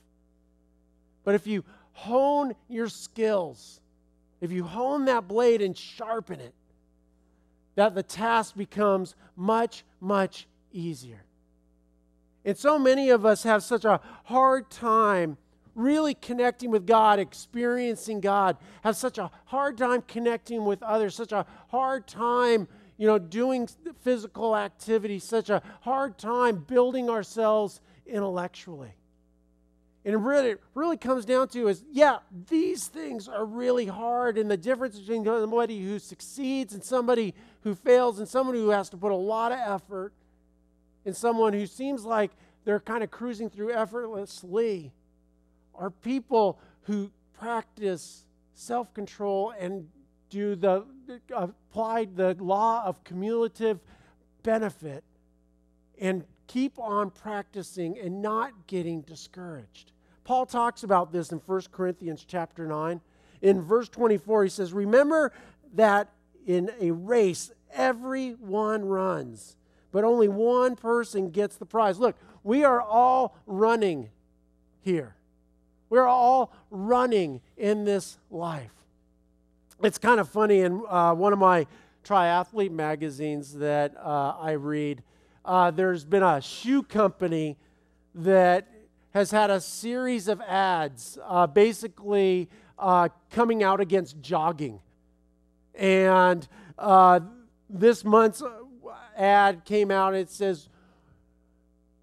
But 1.25 1.35
if 1.35 1.47
you 1.47 1.65
hone 1.93 2.55
your 2.69 2.89
skills, 2.89 3.81
if 4.43 4.51
you 4.51 4.65
hone 4.65 5.05
that 5.05 5.29
blade 5.29 5.63
and 5.63 5.79
sharpen 5.79 6.41
it, 6.41 6.53
that 7.77 7.95
the 7.95 8.03
task 8.03 8.57
becomes 8.57 9.15
much, 9.37 9.85
much 10.01 10.49
easier. 10.73 11.23
And 12.45 12.59
so 12.59 12.77
many 12.77 13.11
of 13.11 13.25
us 13.25 13.45
have 13.45 13.63
such 13.63 13.85
a 13.85 14.01
hard 14.25 14.69
time 14.69 15.39
really 15.77 16.13
connecting 16.15 16.73
with 16.73 16.87
God, 16.87 17.21
experiencing 17.21 18.21
God, 18.21 18.57
have 18.83 18.97
such 18.97 19.17
a 19.17 19.31
hard 19.47 19.79
time 19.79 20.03
connecting 20.03 20.65
with 20.65 20.83
others, 20.83 21.15
such 21.15 21.33
a 21.33 21.47
hard 21.69 22.09
time, 22.09 22.67
you 22.99 23.07
know, 23.07 23.21
doing 23.21 23.69
physical 24.01 24.57
activity, 24.57 25.21
such 25.21 25.51
a 25.51 25.63
hard 25.83 26.19
time 26.19 26.57
building 26.57 27.09
ourselves 27.09 27.81
intellectually. 28.07 28.93
And 30.05 30.15
it 30.15 30.19
really, 30.19 30.57
really 30.75 30.97
comes 30.97 31.25
down 31.25 31.49
to 31.49 31.69
is, 31.69 31.85
yeah, 31.91 32.19
these 32.49 32.89
things 32.89 33.29
are 33.29 33.45
really 33.45 33.87
hard. 33.87 34.37
And 34.37 34.51
the 34.51 34.57
difference 34.57 34.99
between 34.99 35.25
somebody 35.25 35.81
who 35.81 35.99
succeeds 35.99 36.75
and 36.75 36.83
somebody 36.83 37.35
who 37.63 37.75
fails 37.75 38.19
and 38.19 38.29
someone 38.29 38.57
who 38.57 38.71
has 38.71 38.89
to 38.91 38.97
put 38.97 39.13
a 39.13 39.17
lot 39.17 39.53
of 39.53 39.59
effort 39.59 40.13
and 41.05 41.17
someone 41.17 41.53
who 41.53 41.67
seems 41.67 42.05
like 42.05 42.33
they're 42.65 42.81
kind 42.81 43.05
of 43.05 43.11
cruising 43.11 43.49
through 43.49 43.73
effortlessly 43.73 44.93
are 45.75 45.91
people 45.91 46.59
who 46.83 47.11
practice 47.39 48.25
self 48.55 48.93
control 48.95 49.53
and 49.59 49.89
do 50.31 50.55
the 50.55 50.85
apply 51.35 52.07
the 52.15 52.35
law 52.41 52.85
of 52.85 53.03
cumulative 53.05 53.81
benefit 54.43 55.05
and 56.01 56.25
keep 56.53 56.79
on 56.79 57.11
practicing 57.11 57.99
and 57.99 58.21
not 58.21 58.53
getting 58.67 59.01
discouraged. 59.03 59.93
Paul 60.25 60.45
talks 60.45 60.83
about 60.83 61.13
this 61.13 61.33
in 61.33 61.39
1 61.39 61.63
Corinthians 61.73 62.25
chapter 62.29 62.67
9. 62.67 63.01
In 63.41 63.63
verse 63.63 63.89
24, 63.89 64.45
he 64.45 64.51
says, 64.51 64.73
Remember 64.73 65.33
that 65.75 66.11
in 66.47 66.71
a 66.81 66.91
race, 66.91 67.51
everyone 67.73 68.85
runs, 68.85 69.57
but 69.93 70.05
only 70.05 70.29
one 70.29 70.77
person 70.77 71.31
gets 71.31 71.57
the 71.57 71.65
prize. 71.65 71.99
Look, 71.99 72.17
we 72.45 72.65
are 72.65 72.83
all 72.83 73.37
running 73.47 74.11
here. 74.83 75.17
We're 75.89 76.07
all 76.07 76.53
running 76.71 77.41
in 77.57 77.85
this 77.85 78.19
life. 78.31 78.73
It's 79.83 79.99
kind 79.99 80.21
of 80.21 80.29
funny 80.29 80.61
in 80.61 80.83
uh, 80.89 81.15
one 81.15 81.33
of 81.33 81.39
my 81.39 81.67
triathlete 82.05 82.71
magazines 82.71 83.55
that 83.55 83.97
uh, 83.97 84.35
I 84.39 84.53
read, 84.53 85.03
uh, 85.45 85.71
there's 85.71 86.05
been 86.05 86.23
a 86.23 86.41
shoe 86.41 86.83
company 86.83 87.57
that 88.15 88.69
has 89.13 89.31
had 89.31 89.51
a 89.51 89.61
series 89.61 90.29
of 90.29 90.41
ads 90.43 91.19
uh, 91.25 91.47
basically 91.47 92.49
uh, 92.79 93.09
coming 93.31 93.63
out 93.63 93.81
against 93.81 94.21
jogging. 94.21 94.81
And 95.75 96.47
uh, 96.79 97.21
this 97.69 98.05
month's 98.05 98.43
ad 99.17 99.65
came 99.65 99.91
out 99.91 100.15
it 100.15 100.31
says, 100.31 100.69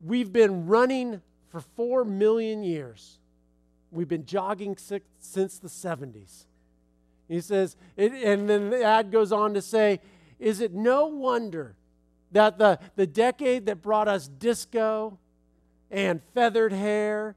We've 0.02 0.32
been 0.32 0.68
running 0.68 1.22
for 1.50 1.60
four 1.60 2.06
million 2.06 2.64
years. 2.64 3.20
We've 3.92 4.08
been 4.08 4.26
jogging 4.26 4.78
since 5.20 5.60
the 5.60 5.68
70s. 5.68 6.46
He 7.28 7.42
says, 7.42 7.76
it, 7.98 8.14
and 8.14 8.50
then 8.50 8.70
the 8.70 8.84
ad 8.84 9.12
goes 9.12 9.32
on 9.32 9.54
to 9.56 9.62
say, 9.62 10.00
Is 10.40 10.62
it 10.62 10.74
no 10.74 11.08
wonder 11.08 11.76
that 12.32 12.58
the, 12.58 12.80
the 12.96 13.08
decade 13.08 13.66
that 13.66 13.82
brought 13.82 14.08
us 14.08 14.28
disco 14.28 15.18
and 15.92 16.22
feathered 16.34 16.72
hair 16.72 17.36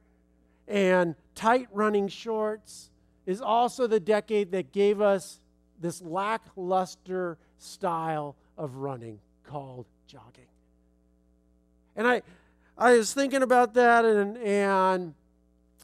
and 0.69 1.15
tight 1.35 1.69
running 1.73 2.09
shorts 2.09 2.91
is 3.27 3.41
also 3.41 3.87
the 3.87 4.01
decade 4.01 4.53
that 4.53 4.73
gave 4.73 5.01
us 5.01 5.41
this 5.81 6.03
lackluster 6.03 7.39
style 7.59 8.37
of 8.59 8.77
running 8.77 9.19
called 9.45 9.87
jogging. 10.07 10.47
And 11.97 12.07
I, 12.07 12.23
I 12.77 12.97
was 12.97 13.13
thinking 13.13 13.43
about 13.43 13.75
that, 13.75 14.05
and, 14.05 14.39
and 14.39 15.15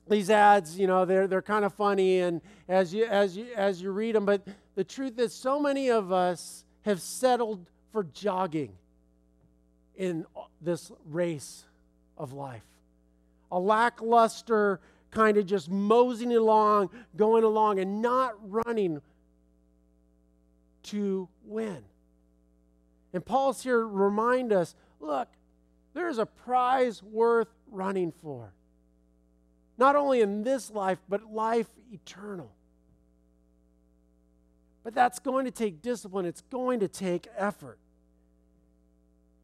these 0.09 0.31
ads, 0.31 0.79
you 0.79 0.87
know, 0.87 1.05
they're, 1.05 1.27
they're 1.27 1.43
kind 1.43 1.65
of 1.65 1.75
funny, 1.75 2.21
and 2.21 2.41
as 2.69 2.95
you, 2.95 3.05
as, 3.05 3.37
you, 3.37 3.47
as 3.55 3.81
you 3.83 3.91
read 3.91 4.15
them, 4.15 4.25
but 4.25 4.43
the 4.75 4.85
truth 4.85 5.19
is, 5.19 5.35
so 5.35 5.61
many 5.61 5.91
of 5.91 6.13
us 6.13 6.65
have 6.83 7.01
settled 7.01 7.67
for 7.93 8.05
jogging 8.05 8.73
in 9.99 10.25
this 10.63 10.91
race 11.05 11.65
of 12.17 12.33
life. 12.33 12.65
A 13.53 13.59
lackluster 13.59 14.81
kind 15.11 15.37
of 15.37 15.45
just 15.45 15.69
moseying 15.69 16.35
along, 16.35 16.91
going 17.17 17.45
along, 17.45 17.81
and 17.81 18.01
not 18.01 18.35
running 18.51 19.03
to 20.85 21.29
win. 21.45 21.83
And 23.13 23.25
Paul's 23.25 23.63
here 23.63 23.81
to 23.81 23.87
remind 23.87 24.53
us 24.53 24.75
look, 25.01 25.29
there's 25.95 26.19
a 26.19 26.27
prize 26.27 27.03
worth 27.03 27.49
running 27.71 28.13
for. 28.13 28.53
Not 29.79 29.97
only 29.97 30.21
in 30.21 30.43
this 30.43 30.71
life, 30.71 30.99
but 31.09 31.33
life 31.33 31.69
eternal. 31.93 32.53
But 34.85 34.95
that's 34.95 35.19
going 35.19 35.45
to 35.45 35.51
take 35.51 35.83
discipline, 35.83 36.25
it's 36.25 36.43
going 36.43 36.81
to 36.81 36.89
take 36.89 37.27
effort. 37.37 37.79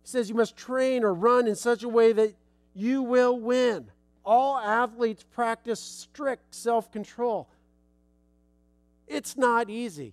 He 0.04 0.08
says 0.10 0.28
you 0.28 0.34
must 0.34 0.56
train 0.56 1.02
or 1.02 1.14
run 1.14 1.48
in 1.48 1.56
such 1.56 1.82
a 1.82 1.88
way 1.88 2.12
that 2.12 2.34
you 2.74 3.02
will 3.02 3.38
win. 3.40 3.86
All 4.24 4.58
athletes 4.58 5.24
practice 5.32 5.80
strict 5.80 6.54
self 6.54 6.92
control. 6.92 7.48
It's 9.08 9.36
not 9.36 9.70
easy. 9.70 10.12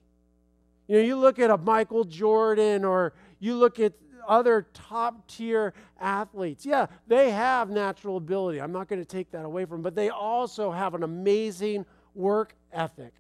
You 0.88 0.98
know, 0.98 1.04
you 1.04 1.16
look 1.18 1.40
at 1.40 1.50
a 1.50 1.58
Michael 1.58 2.06
Jordan 2.06 2.86
or 2.86 3.14
you 3.40 3.56
look 3.56 3.80
at 3.80 3.94
other 4.28 4.68
top 4.74 5.28
tier 5.28 5.74
athletes. 6.00 6.66
Yeah, 6.66 6.88
they 7.08 7.32
have 7.32 7.70
natural 7.70 8.18
ability. 8.18 8.62
I'm 8.62 8.72
not 8.72 8.88
going 8.88 9.02
to 9.02 9.06
take 9.06 9.32
that 9.32 9.46
away 9.46 9.66
from 9.66 9.78
them, 9.78 9.84
but 9.84 9.96
they 9.96 10.10
also 10.10 10.72
have 10.72 10.94
an 10.94 11.04
amazing 11.04 11.86
work 12.16 12.56
ethic. 12.72 13.14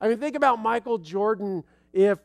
I 0.00 0.08
mean, 0.08 0.18
think 0.18 0.36
about 0.36 0.60
Michael 0.60 0.98
Jordan 0.98 1.62
if 1.92 2.18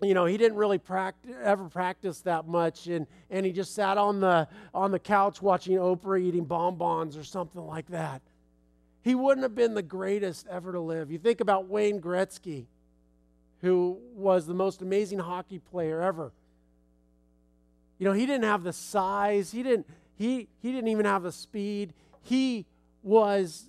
you 0.00 0.14
know, 0.14 0.26
he 0.26 0.36
didn't 0.36 0.56
really 0.56 0.78
practice, 0.78 1.34
ever 1.42 1.68
practice 1.68 2.20
that 2.20 2.46
much, 2.46 2.86
and, 2.86 3.06
and 3.30 3.44
he 3.44 3.52
just 3.52 3.74
sat 3.74 3.98
on 3.98 4.20
the, 4.20 4.46
on 4.72 4.92
the 4.92 4.98
couch 4.98 5.42
watching 5.42 5.76
Oprah 5.76 6.20
eating 6.20 6.44
bonbons 6.44 7.16
or 7.16 7.24
something 7.24 7.66
like 7.66 7.88
that. 7.88 8.22
He 9.02 9.14
wouldn't 9.14 9.42
have 9.42 9.54
been 9.54 9.74
the 9.74 9.82
greatest 9.82 10.46
ever 10.48 10.72
to 10.72 10.80
live. 10.80 11.10
You 11.10 11.18
think 11.18 11.40
about 11.40 11.66
Wayne 11.66 12.00
Gretzky, 12.00 12.66
who 13.60 13.98
was 14.14 14.46
the 14.46 14.54
most 14.54 14.82
amazing 14.82 15.18
hockey 15.18 15.58
player 15.58 16.00
ever. 16.00 16.32
You 17.98 18.06
know, 18.06 18.12
he 18.12 18.26
didn't 18.26 18.44
have 18.44 18.62
the 18.62 18.72
size, 18.72 19.50
he 19.50 19.64
didn't, 19.64 19.88
he, 20.14 20.48
he 20.60 20.70
didn't 20.70 20.88
even 20.88 21.06
have 21.06 21.24
the 21.24 21.32
speed. 21.32 21.92
He 22.22 22.66
was 23.02 23.64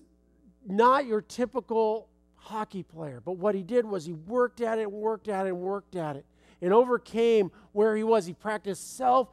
not 0.68 1.08
your 1.08 1.22
typical 1.22 2.08
hockey 2.40 2.84
player. 2.84 3.22
But 3.24 3.34
what 3.34 3.56
he 3.56 3.64
did 3.64 3.86
was 3.86 4.06
he 4.06 4.14
worked 4.14 4.62
at 4.62 4.80
it, 4.80 4.92
worked 4.92 5.28
at 5.28 5.48
it, 5.48 5.56
worked 5.56 5.96
at 5.96 6.16
it, 6.16 6.26
and 6.62 6.74
overcame 6.74 7.52
where 7.72 7.96
he 7.96 8.04
was. 8.04 8.26
He 8.26 8.34
practiced 8.34 8.98
self, 8.98 9.30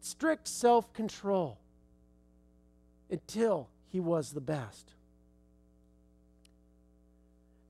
strict 0.00 0.48
self 0.48 0.92
control 0.92 1.58
until 3.10 3.68
he 3.88 4.00
was 4.00 4.32
the 4.32 4.40
best. 4.40 4.92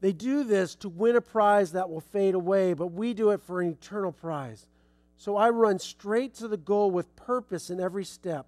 They 0.00 0.12
do 0.12 0.45
this 0.45 0.75
to 0.76 0.88
win 0.88 1.16
a 1.16 1.21
prize 1.21 1.73
that 1.73 1.88
will 1.88 2.00
fade 2.00 2.35
away, 2.35 2.75
but 2.75 2.88
we 2.88 3.14
do 3.14 3.31
it 3.31 3.43
for 3.43 3.61
an 3.61 3.71
eternal 3.71 4.12
prize. 4.12 4.66
So 5.16 5.37
I 5.37 5.50
run 5.50 5.78
straight 5.78 6.35
to 6.35 6.49
the 6.49 6.59
goal 6.59 6.90
with 6.90 7.16
purpose 7.16 7.71
in 7.71 7.81
every 7.81 8.05
step. 8.05 8.47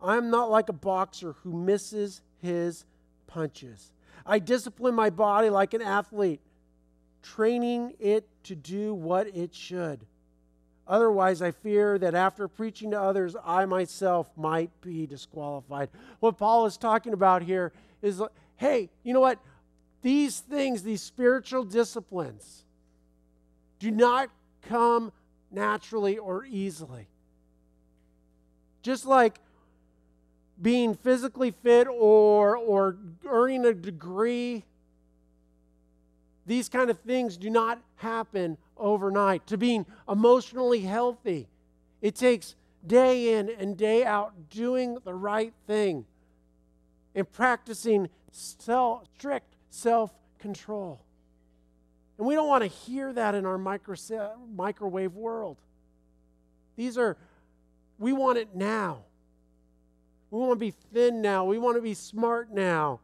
I 0.00 0.16
am 0.16 0.30
not 0.30 0.50
like 0.50 0.68
a 0.68 0.74
boxer 0.74 1.34
who 1.42 1.52
misses 1.52 2.22
his 2.38 2.84
punches. 3.26 3.92
I 4.24 4.38
discipline 4.38 4.94
my 4.94 5.10
body 5.10 5.50
like 5.50 5.74
an 5.74 5.82
athlete, 5.82 6.40
training 7.22 7.94
it 7.98 8.26
to 8.44 8.54
do 8.54 8.94
what 8.94 9.26
it 9.28 9.54
should. 9.54 10.06
Otherwise, 10.88 11.42
I 11.42 11.50
fear 11.50 11.98
that 11.98 12.14
after 12.14 12.46
preaching 12.46 12.92
to 12.92 13.00
others, 13.00 13.34
I 13.44 13.64
myself 13.66 14.30
might 14.36 14.70
be 14.80 15.06
disqualified. 15.06 15.88
What 16.20 16.38
Paul 16.38 16.66
is 16.66 16.76
talking 16.76 17.12
about 17.12 17.42
here 17.42 17.72
is 18.02 18.22
hey, 18.56 18.88
you 19.02 19.12
know 19.12 19.20
what? 19.20 19.38
These 20.02 20.40
things, 20.40 20.82
these 20.82 21.02
spiritual 21.02 21.64
disciplines, 21.64 22.64
do 23.80 23.90
not 23.90 24.30
come 24.62 25.12
naturally 25.50 26.18
or 26.18 26.44
easily. 26.44 27.08
Just 28.82 29.04
like 29.04 29.40
being 30.60 30.94
physically 30.94 31.50
fit 31.50 31.88
or, 31.88 32.56
or 32.56 32.96
earning 33.46 33.64
a 33.64 33.72
degree, 33.72 34.64
these 36.46 36.68
kind 36.68 36.90
of 36.90 36.98
things 36.98 37.36
do 37.36 37.48
not 37.48 37.80
happen 37.94 38.58
overnight. 38.76 39.46
To 39.46 39.56
being 39.56 39.86
emotionally 40.08 40.80
healthy, 40.80 41.46
it 42.02 42.16
takes 42.16 42.56
day 42.84 43.38
in 43.38 43.48
and 43.48 43.76
day 43.76 44.04
out 44.04 44.50
doing 44.50 44.98
the 45.04 45.14
right 45.14 45.52
thing 45.68 46.06
and 47.14 47.30
practicing 47.30 48.08
self, 48.32 49.04
strict 49.16 49.54
self 49.70 50.12
control. 50.40 51.00
And 52.18 52.26
we 52.26 52.34
don't 52.34 52.48
want 52.48 52.64
to 52.64 52.68
hear 52.68 53.12
that 53.12 53.36
in 53.36 53.46
our 53.46 53.58
micro, 53.58 53.94
microwave 54.56 55.14
world. 55.14 55.56
These 56.74 56.98
are, 56.98 57.16
we 57.96 58.12
want 58.12 58.38
it 58.38 58.56
now. 58.56 59.04
We 60.32 60.40
want 60.40 60.54
to 60.54 60.56
be 60.56 60.74
thin 60.92 61.22
now. 61.22 61.44
We 61.44 61.58
want 61.58 61.76
to 61.76 61.82
be 61.82 61.94
smart 61.94 62.52
now. 62.52 62.98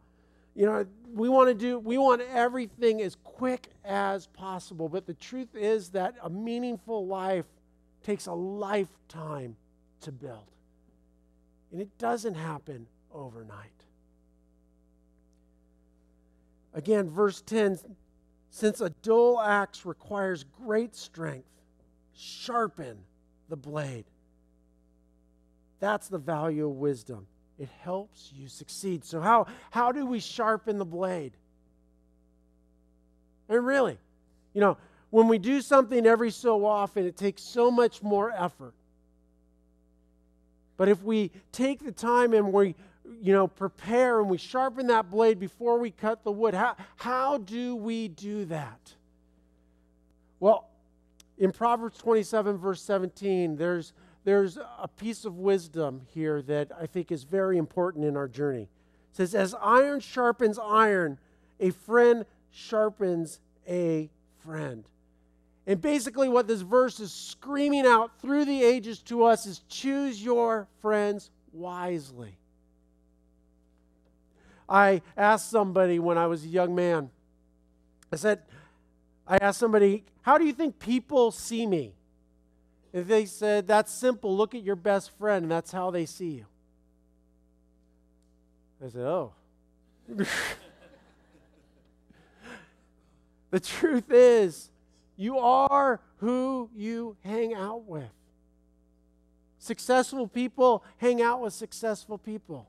You 0.55 0.67
know, 0.67 0.87
we 1.15 1.29
want 1.29 1.49
to 1.49 1.55
do, 1.55 1.79
we 1.79 1.99
want 1.99 2.23
everything 2.23 3.01
as 3.01 3.17
quick 3.25 3.69
as 3.85 4.27
possible. 4.29 4.89
But 4.89 5.07
the 5.07 5.15
truth 5.15 5.55
is 5.55 5.91
that 5.91 6.15
a 6.23 6.31
meaningful 6.31 7.07
life 7.07 7.47
takes 8.03 8.27
a 8.27 8.33
lifetime 8.33 9.57
to 10.03 10.13
build. 10.13 10.51
And 11.71 11.81
it 11.81 11.97
doesn't 11.99 12.35
happen 12.35 12.87
overnight. 13.13 13.71
Again, 16.75 17.11
verse 17.11 17.41
10 17.43 17.79
since 18.55 18.83
a 18.83 18.91
dull 18.91 19.41
axe 19.41 19.87
requires 19.87 20.45
great 20.45 20.95
strength, 20.95 21.49
sharpen 22.15 22.99
the 23.49 23.57
blade. 23.57 24.05
That's 25.81 26.09
the 26.09 26.19
value 26.19 26.69
of 26.69 26.77
wisdom. 26.77 27.27
It 27.63 27.69
helps 27.83 28.33
you 28.35 28.49
succeed. 28.49 29.05
So, 29.05 29.21
how, 29.21 29.47
how 29.71 29.93
do 29.93 30.05
we 30.05 30.19
sharpen 30.19 30.79
the 30.79 30.85
blade? 30.85 31.33
And 33.49 33.65
really, 33.65 33.99
you 34.53 34.61
know, 34.61 34.79
when 35.11 35.29
we 35.29 35.39
do 35.39 35.61
something 35.61 36.05
every 36.05 36.33
so 36.33 36.67
often, 36.67 37.07
it 37.07 37.17
takes 37.17 37.41
so 37.41 37.71
much 37.71 38.03
more 38.03 38.33
effort. 38.33 38.75
But 40.77 40.89
if 40.89 41.05
we 41.05 41.31
take 41.53 41.85
the 41.85 41.93
time 41.93 42.35
and 42.35 42.53
we, 42.53 42.75
you 43.21 43.33
know, 43.33 43.47
prepare 43.47 44.19
and 44.19 44.29
we 44.29 44.39
sharpen 44.39 44.89
that 44.89 45.09
blade 45.09 45.39
before 45.39 45.79
we 45.79 45.93
cut 45.93 46.25
the 46.25 46.33
wood, 46.33 46.55
how, 46.55 46.75
how 46.97 47.39
do 47.39 47.77
we 47.77 48.09
do 48.09 48.45
that? 48.47 48.93
Well, 50.41 50.69
in 51.39 51.53
Proverbs 51.53 51.97
27, 51.99 52.57
verse 52.57 52.83
17, 52.83 53.55
there's, 53.55 53.93
there's 54.25 54.57
a 54.57 54.89
piece 54.89 55.25
of 55.25 55.39
wisdom 55.39 56.03
here 56.15 56.43
that 56.43 56.71
I 56.79 56.87
think 56.87 57.11
is 57.11 57.25
very 57.25 57.59
important 57.59 58.05
in 58.05 58.17
our 58.17 58.29
journey. 58.29 58.63
It 58.63 59.17
says, 59.17 59.35
As 59.35 59.55
iron 59.61 60.01
sharpens 60.01 60.59
iron, 60.59 61.19
a 61.59 61.71
friend 61.71 62.25
sharpens 62.51 63.41
a 63.69 64.11
friend. 64.45 64.85
And 65.67 65.81
basically, 65.81 66.29
what 66.29 66.49
this 66.49 66.63
verse 66.63 66.99
is 67.01 67.13
screaming 67.13 67.87
out 67.87 68.21
through 68.21 68.45
the 68.45 68.63
ages 68.63 69.01
to 69.05 69.25
us 69.25 69.47
is 69.47 69.61
choose 69.69 70.23
your 70.23 70.69
friends 70.81 71.31
wisely. 71.53 72.37
I 74.69 75.03
asked 75.17 75.51
somebody 75.51 75.99
when 75.99 76.19
I 76.19 76.27
was 76.27 76.45
a 76.45 76.49
young 76.49 76.75
man, 76.75 77.11
I 78.13 78.17
said, 78.17 78.43
I 79.27 79.37
asked 79.39 79.59
somebody, 79.59 80.05
How 80.23 80.39
do 80.39 80.45
you 80.45 80.53
think 80.53 80.79
people 80.79 81.31
see 81.31 81.67
me? 81.67 81.95
And 82.93 83.07
they 83.07 83.25
said, 83.25 83.67
That's 83.67 83.93
simple. 83.93 84.37
Look 84.37 84.55
at 84.55 84.63
your 84.63 84.77
best 84.77 85.11
friend, 85.19 85.45
and 85.45 85.53
that's 85.53 85.73
how 85.73 85.91
they 85.91 86.07
see 86.07 86.31
you. 86.31 86.47
I 88.85 88.89
said, 88.89 89.03
Oh. 89.03 89.33
the 93.51 93.61
truth 93.61 94.11
is, 94.11 94.71
you 95.17 95.39
are 95.39 96.01
who 96.19 96.69
you 96.75 97.17
hang 97.25 97.55
out 97.55 97.85
with. 97.85 98.11
Successful 99.59 100.27
people 100.27 100.85
hang 100.97 101.23
out 101.23 101.41
with 101.41 101.53
successful 101.53 102.19
people. 102.19 102.69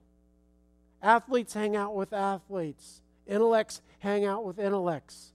Athletes 1.02 1.54
hang 1.54 1.76
out 1.76 1.96
with 1.96 2.14
athletes. 2.14 3.02
Intellects 3.26 3.82
hang 4.00 4.26
out 4.26 4.46
with 4.46 4.60
intellects. 4.60 5.34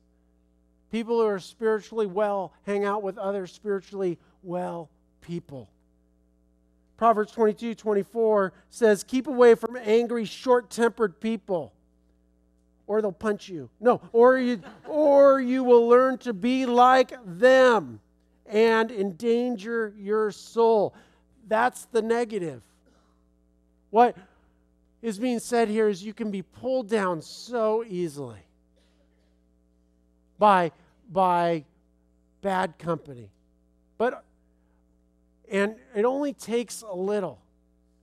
People 0.93 1.21
who 1.21 1.27
are 1.27 1.41
spiritually 1.41 2.07
well 2.07 2.53
hang 2.65 2.85
out 2.85 3.03
with 3.03 3.19
other 3.19 3.47
spiritually 3.47 4.19
well 4.43 4.91
people. 5.21 5.69
Proverbs 6.97 7.33
22 7.33 7.75
24 7.75 8.53
says, 8.71 9.05
Keep 9.05 9.27
away 9.27 9.55
from 9.55 9.77
angry, 9.77 10.25
short 10.25 10.71
tempered 10.71 11.21
people 11.21 11.73
or 12.89 13.03
they'll 13.03 13.13
punch 13.13 13.49
you. 13.49 13.71
No, 13.79 14.01
or 14.13 14.39
you, 14.39 14.61
or 14.89 15.41
you 15.41 15.63
will 15.63 15.87
learn 15.87 16.19
to 16.19 16.33
be 16.33 16.67
like 16.67 17.13
them 17.25 18.01
and 18.47 18.91
endanger 18.91 19.95
your 19.97 20.33
soul. 20.33 20.95
That's 21.47 21.85
the 21.85 22.03
negative. 22.03 22.63
What 23.91 24.17
is 25.03 25.19
being 25.19 25.39
said 25.39 25.69
here 25.69 25.89
is 25.89 26.03
you 26.03 26.15
can 26.15 26.31
be 26.31 26.43
pulled 26.43 26.89
down 26.89 27.23
so 27.23 27.85
easily 27.87 28.41
by, 30.39 30.73
by 31.13 31.65
bad 32.41 32.79
company. 32.79 33.31
But 33.99 34.25
and 35.51 35.77
it 35.95 36.05
only 36.05 36.33
takes 36.33 36.83
a 36.83 36.95
little. 36.95 37.41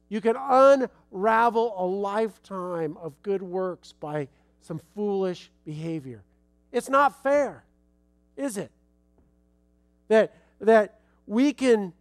You 0.09 0.21
can 0.21 0.35
unravel 0.37 1.73
a 1.77 1.85
lifetime 1.85 2.97
of 2.97 3.21
good 3.23 3.41
works 3.41 3.93
by 3.93 4.27
some 4.61 4.79
foolish 4.95 5.51
behavior. 5.65 6.23
It's 6.71 6.89
not 6.89 7.23
fair, 7.23 7.63
is 8.37 8.57
it? 8.57 8.71
That, 10.07 10.35
that 10.61 10.99
we 11.25 11.53
can 11.53 11.93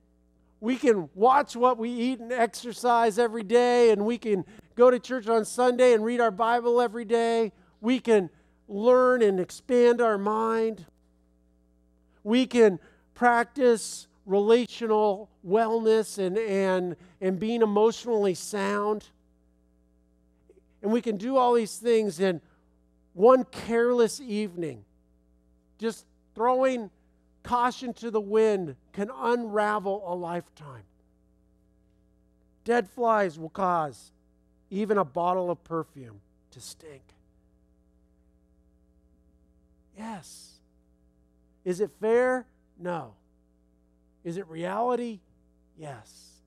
we 0.64 0.76
can 0.76 1.10
watch 1.14 1.54
what 1.54 1.76
we 1.76 1.90
eat 1.90 2.20
and 2.20 2.32
exercise 2.32 3.18
every 3.18 3.42
day, 3.42 3.90
and 3.90 4.06
we 4.06 4.16
can 4.16 4.46
go 4.76 4.90
to 4.90 4.98
church 4.98 5.28
on 5.28 5.44
Sunday 5.44 5.92
and 5.92 6.02
read 6.02 6.22
our 6.22 6.30
Bible 6.30 6.80
every 6.80 7.04
day. 7.04 7.52
We 7.82 8.00
can 8.00 8.30
learn 8.66 9.20
and 9.20 9.38
expand 9.38 10.00
our 10.00 10.16
mind. 10.16 10.86
We 12.22 12.46
can 12.46 12.78
practice 13.12 14.08
relational 14.26 15.28
wellness 15.46 16.18
and, 16.18 16.38
and, 16.38 16.96
and 17.20 17.38
being 17.38 17.62
emotionally 17.62 18.34
sound. 18.34 19.08
And 20.82 20.92
we 20.92 21.00
can 21.00 21.16
do 21.16 21.36
all 21.36 21.54
these 21.54 21.76
things, 21.76 22.20
and 22.20 22.40
one 23.14 23.44
careless 23.44 24.20
evening, 24.20 24.84
just 25.78 26.04
throwing 26.34 26.90
caution 27.42 27.92
to 27.94 28.10
the 28.10 28.20
wind, 28.20 28.76
can 28.92 29.10
unravel 29.14 30.02
a 30.06 30.14
lifetime. 30.14 30.84
Dead 32.64 32.88
flies 32.88 33.38
will 33.38 33.50
cause 33.50 34.10
even 34.70 34.98
a 34.98 35.04
bottle 35.04 35.50
of 35.50 35.62
perfume 35.64 36.20
to 36.50 36.60
stink. 36.60 37.02
Yes. 39.96 40.58
Is 41.64 41.80
it 41.80 41.90
fair? 42.00 42.46
No. 42.78 43.14
Is 44.24 44.36
it 44.38 44.46
reality? 44.48 45.20
Yes. 45.78 46.40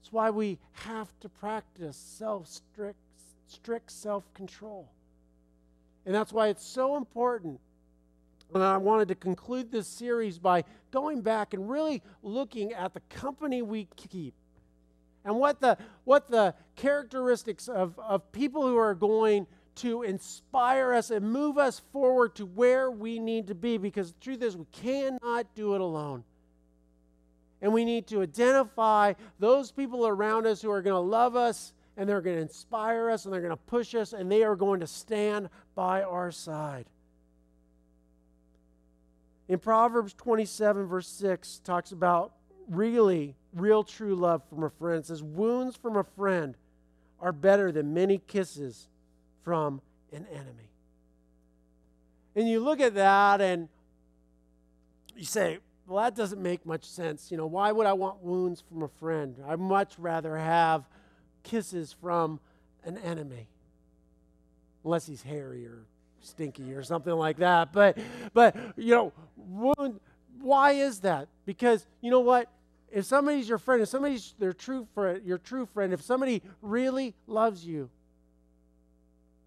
That's 0.00 0.12
why 0.12 0.30
we 0.30 0.58
have 0.72 1.08
to 1.20 1.28
practice 1.28 1.96
self 1.96 2.46
strict, 2.46 2.98
strict 3.46 3.90
self 3.90 4.32
control. 4.34 4.88
And 6.06 6.14
that's 6.14 6.32
why 6.32 6.48
it's 6.48 6.64
so 6.64 6.96
important. 6.96 7.58
And 8.52 8.62
I 8.62 8.76
wanted 8.76 9.08
to 9.08 9.14
conclude 9.14 9.72
this 9.72 9.88
series 9.88 10.38
by 10.38 10.64
going 10.90 11.22
back 11.22 11.54
and 11.54 11.68
really 11.68 12.02
looking 12.22 12.72
at 12.72 12.92
the 12.92 13.00
company 13.08 13.62
we 13.62 13.88
keep 13.96 14.34
and 15.24 15.36
what 15.36 15.60
the, 15.60 15.78
what 16.04 16.30
the 16.30 16.54
characteristics 16.76 17.68
of, 17.68 17.98
of 17.98 18.30
people 18.32 18.62
who 18.62 18.76
are 18.76 18.94
going 18.94 19.46
to 19.76 20.02
inspire 20.02 20.92
us 20.92 21.10
and 21.10 21.28
move 21.28 21.58
us 21.58 21.80
forward 21.92 22.34
to 22.36 22.46
where 22.46 22.90
we 22.90 23.18
need 23.18 23.48
to 23.48 23.54
be 23.54 23.78
because 23.78 24.12
the 24.12 24.20
truth 24.20 24.42
is 24.42 24.56
we 24.56 24.66
cannot 24.70 25.46
do 25.54 25.74
it 25.74 25.80
alone. 25.80 26.22
And 27.64 27.72
we 27.72 27.86
need 27.86 28.06
to 28.08 28.20
identify 28.20 29.14
those 29.38 29.72
people 29.72 30.06
around 30.06 30.46
us 30.46 30.60
who 30.60 30.70
are 30.70 30.82
going 30.82 30.92
to 30.92 31.00
love 31.00 31.34
us 31.34 31.72
and 31.96 32.06
they're 32.06 32.20
going 32.20 32.36
to 32.36 32.42
inspire 32.42 33.08
us 33.08 33.24
and 33.24 33.32
they're 33.32 33.40
going 33.40 33.52
to 33.52 33.56
push 33.56 33.94
us 33.94 34.12
and 34.12 34.30
they 34.30 34.42
are 34.42 34.54
going 34.54 34.80
to 34.80 34.86
stand 34.86 35.48
by 35.74 36.02
our 36.02 36.30
side. 36.30 36.84
In 39.48 39.58
Proverbs 39.58 40.12
27, 40.12 40.84
verse 40.84 41.08
6, 41.08 41.62
talks 41.64 41.90
about 41.90 42.34
really, 42.68 43.34
real 43.54 43.82
true 43.82 44.14
love 44.14 44.42
from 44.50 44.62
a 44.62 44.68
friend. 44.68 44.98
It 44.98 45.06
says, 45.06 45.22
Wounds 45.22 45.74
from 45.74 45.96
a 45.96 46.04
friend 46.04 46.58
are 47.18 47.32
better 47.32 47.72
than 47.72 47.94
many 47.94 48.18
kisses 48.18 48.88
from 49.42 49.80
an 50.12 50.26
enemy. 50.30 50.70
And 52.36 52.46
you 52.46 52.60
look 52.60 52.80
at 52.80 52.94
that 52.96 53.40
and 53.40 53.70
you 55.16 55.24
say, 55.24 55.60
well, 55.86 56.02
that 56.02 56.14
doesn't 56.14 56.42
make 56.42 56.64
much 56.64 56.84
sense. 56.84 57.30
You 57.30 57.36
know, 57.36 57.46
why 57.46 57.70
would 57.72 57.86
I 57.86 57.92
want 57.92 58.22
wounds 58.22 58.62
from 58.68 58.82
a 58.82 58.88
friend? 58.88 59.36
I'd 59.46 59.60
much 59.60 59.98
rather 59.98 60.36
have 60.36 60.88
kisses 61.42 61.92
from 61.92 62.40
an 62.84 62.98
enemy. 62.98 63.48
Unless 64.84 65.06
he's 65.06 65.22
hairy 65.22 65.66
or 65.66 65.84
stinky 66.20 66.72
or 66.74 66.82
something 66.82 67.12
like 67.12 67.38
that. 67.38 67.72
But 67.72 67.98
but 68.32 68.56
you 68.76 68.94
know, 68.94 69.12
wound 69.36 70.00
why 70.40 70.72
is 70.72 71.00
that? 71.00 71.28
Because 71.46 71.86
you 72.00 72.10
know 72.10 72.20
what? 72.20 72.48
If 72.90 73.04
somebody's 73.06 73.48
your 73.48 73.58
friend, 73.58 73.82
if 73.82 73.88
somebody's 73.88 74.34
their 74.38 74.52
true 74.52 74.86
friend, 74.94 75.20
your 75.24 75.38
true 75.38 75.66
friend, 75.66 75.92
if 75.92 76.02
somebody 76.02 76.42
really 76.62 77.14
loves 77.26 77.66
you, 77.66 77.90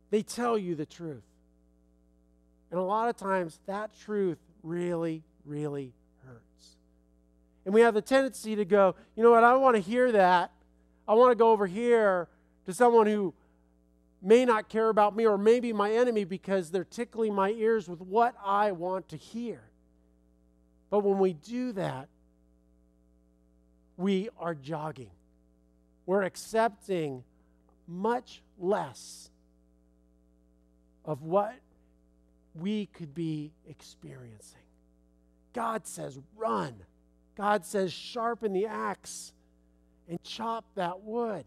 they 0.10 0.22
tell 0.22 0.58
you 0.58 0.76
the 0.76 0.86
truth. 0.86 1.24
And 2.72 2.80
a 2.80 2.84
lot 2.84 3.10
of 3.10 3.16
times 3.16 3.60
that 3.68 3.92
truth 4.02 4.40
really, 4.64 5.24
really. 5.46 5.94
And 7.68 7.74
we 7.74 7.82
have 7.82 7.94
the 7.94 8.02
tendency 8.02 8.56
to 8.56 8.64
go, 8.64 8.96
you 9.18 9.22
know 9.24 9.32
what, 9.32 9.44
I 9.44 9.54
want 9.58 9.76
to 9.76 9.82
hear 9.82 10.10
that. 10.14 10.54
I 11.06 11.16
want 11.16 11.32
to 11.32 11.36
go 11.36 11.52
over 11.52 11.68
here 11.68 12.30
to 12.66 12.74
someone 12.74 13.08
who 13.08 13.34
may 14.22 14.46
not 14.46 14.70
care 14.70 14.88
about 14.88 15.18
me 15.18 15.28
or 15.28 15.38
maybe 15.38 15.74
my 15.74 15.92
enemy 15.92 16.24
because 16.24 16.72
they're 16.72 16.86
tickling 16.86 17.36
my 17.36 17.50
ears 17.50 17.90
with 17.90 18.00
what 18.00 18.36
I 18.42 18.72
want 18.72 19.10
to 19.10 19.18
hear. 19.18 19.60
But 20.90 21.00
when 21.00 21.20
we 21.20 21.34
do 21.34 21.74
that, 21.74 22.08
we 23.98 24.30
are 24.40 24.56
jogging. 24.56 25.12
We're 26.06 26.24
accepting 26.24 27.26
much 27.86 28.42
less 28.58 29.30
of 31.04 31.22
what 31.22 31.56
we 32.56 32.86
could 32.86 33.14
be 33.14 33.52
experiencing. 33.68 34.62
God 35.52 35.86
says, 35.86 36.18
run. 36.38 36.74
God 37.38 37.66
says, 37.66 37.94
sharpen 37.94 38.52
the 38.52 38.66
axe 38.66 39.32
and 40.10 40.22
chop 40.24 40.66
that 40.76 41.02
wood. 41.02 41.46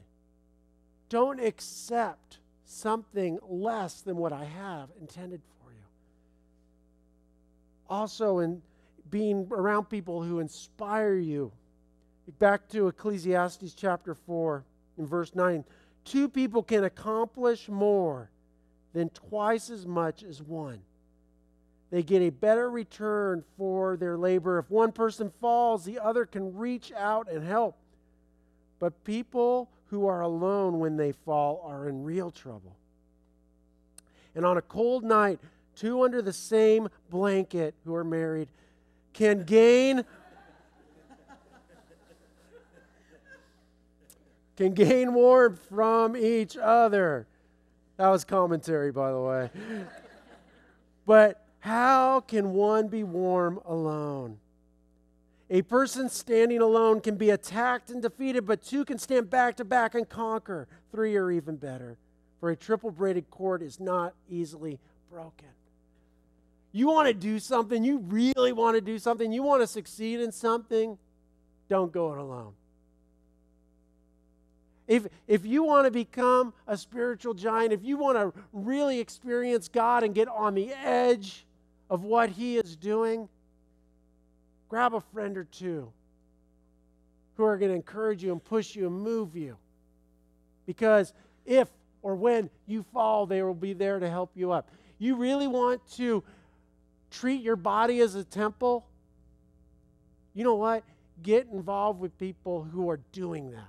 Don't 1.09 1.41
accept 1.41 2.39
something 2.65 3.39
less 3.49 4.01
than 4.01 4.17
what 4.17 4.33
I 4.33 4.45
have 4.45 4.89
intended 5.01 5.43
for 5.43 5.73
you. 5.73 5.83
Also, 7.89 8.39
in 8.39 8.63
being 9.11 9.49
around 9.51 9.91
people 9.91 10.23
who 10.23 10.39
inspire 10.39 11.17
you, 11.17 11.51
back 12.39 12.69
to 12.69 12.87
Ecclesiastes 12.87 13.75
chapter 13.75 14.15
4 14.15 14.65
in 14.99 15.07
verse 15.07 15.35
9 15.35 15.65
two 16.05 16.29
people 16.29 16.63
can 16.63 16.85
accomplish 16.85 17.69
more 17.69 18.31
than 18.93 19.09
twice 19.11 19.71
as 19.71 19.87
much 19.87 20.23
as 20.23 20.43
one. 20.43 20.81
They 21.91 22.03
get 22.05 22.23
a 22.23 22.31
better 22.31 22.71
return 22.71 23.45
for 23.59 23.97
their 23.97 24.17
labor. 24.17 24.59
If 24.59 24.71
one 24.71 24.93
person 24.93 25.33
falls, 25.41 25.85
the 25.85 25.99
other 25.99 26.25
can 26.25 26.57
reach 26.57 26.93
out 26.93 27.29
and 27.31 27.45
help. 27.45 27.77
But 28.79 29.05
people 29.05 29.69
who 29.87 30.07
are 30.07 30.21
alone 30.21 30.79
when 30.79 30.97
they 30.97 31.11
fall 31.13 31.63
are 31.67 31.89
in 31.89 32.05
real 32.05 32.31
trouble. 32.31 32.77
And 34.37 34.47
on 34.47 34.57
a 34.57 34.63
cold 34.63 35.03
night, 35.03 35.41
two 35.75 36.03
under 36.03 36.23
the 36.23 36.33
same 36.33 36.89
blanket 37.11 37.75
who 37.85 37.95
are 37.95 38.05
married 38.05 38.49
can 39.13 39.45
gain 39.45 40.05
can 44.57 44.75
gain 44.75 45.15
warmth 45.15 45.59
from 45.71 46.17
each 46.17 46.57
other. 46.57 47.27
That 47.97 48.09
was 48.09 48.25
commentary, 48.25 48.93
by 48.93 49.11
the 49.11 49.21
way. 49.21 49.51
but 51.07 51.47
how 51.61 52.21
can 52.21 52.53
one 52.53 52.89
be 52.89 53.05
warm 53.05 53.61
alone? 53.67 54.39
A 55.51 55.63
person 55.63 56.09
standing 56.09 56.61
alone 56.61 57.01
can 57.01 57.17
be 57.17 57.31
attacked 57.31 57.91
and 57.91 58.01
defeated, 58.01 58.47
but 58.47 58.63
two 58.63 58.85
can 58.85 58.99
stand 58.99 59.29
back 59.29 59.57
to 59.57 59.65
back 59.65 59.95
and 59.95 60.09
conquer. 60.09 60.69
Three 60.93 61.17
are 61.17 61.31
even 61.31 61.57
better, 61.57 61.99
for 62.39 62.51
a 62.51 62.57
triple 62.57 62.91
braided 62.91 63.31
cord 63.31 63.63
is 63.63 63.81
not 63.81 64.15
easily 64.29 64.79
broken. 65.11 65.49
You 66.73 66.87
want 66.87 67.09
to 67.09 67.15
do 67.15 67.39
something, 67.41 67.85
you 67.85 67.99
really 67.99 68.53
want 68.53 68.77
to 68.77 68.81
do 68.81 68.99
something, 68.99 69.33
you 69.33 69.43
want 69.43 69.61
to 69.61 69.67
succeed 69.67 70.21
in 70.21 70.31
something, 70.31 70.97
don't 71.69 71.93
go 71.93 72.13
it 72.13 72.19
alone. 72.19 72.53
If, 74.87 75.09
if 75.29 75.45
you 75.45 75.63
want 75.63 75.87
to 75.87 75.91
become 75.91 76.53
a 76.67 76.77
spiritual 76.77 77.35
giant, 77.35 77.73
if 77.73 77.85
you 77.85 77.97
want 77.97 78.19
to 78.19 78.41
really 78.53 78.99
experience 78.99 79.69
God 79.69 80.05
and 80.05 80.15
get 80.15 80.29
on 80.29 80.55
the 80.55 80.73
edge 80.73 81.45
of 81.91 82.05
what 82.05 82.31
He 82.31 82.57
is 82.57 82.77
doing, 82.77 83.29
grab 84.69 84.95
a 84.95 85.01
friend 85.01 85.37
or 85.37 85.45
two 85.45 85.93
who 87.37 87.45
are 87.45 87.59
going 87.59 87.71
to 87.71 87.77
encourage 87.77 88.23
you 88.23 88.33
and 88.33 88.43
push 88.43 88.77
you 88.77 88.87
and 88.87 88.99
move 88.99 89.37
you. 89.37 89.57
Because 90.67 91.13
if 91.45 91.69
or 92.03 92.15
when 92.15 92.49
you 92.67 92.83
fall, 92.95 93.27
they 93.27 93.43
will 93.43 93.55
be 93.55 93.73
there 93.73 93.99
to 93.99 94.09
help 94.09 94.31
you 94.35 94.53
up. 94.53 94.71
You 94.99 95.17
really 95.17 95.49
want 95.49 95.81
to 95.97 96.23
treat 97.11 97.43
your 97.43 97.57
body 97.57 98.01
as 98.01 98.15
a 98.15 98.25
temple? 98.25 98.87
You 100.33 100.45
know 100.45 100.55
what? 100.55 100.85
Get 101.23 101.49
involved 101.53 102.01
with 102.01 102.17
people 102.19 102.63
who 102.63 102.89
are 102.89 103.01
doing 103.13 103.51
that. 103.51 103.69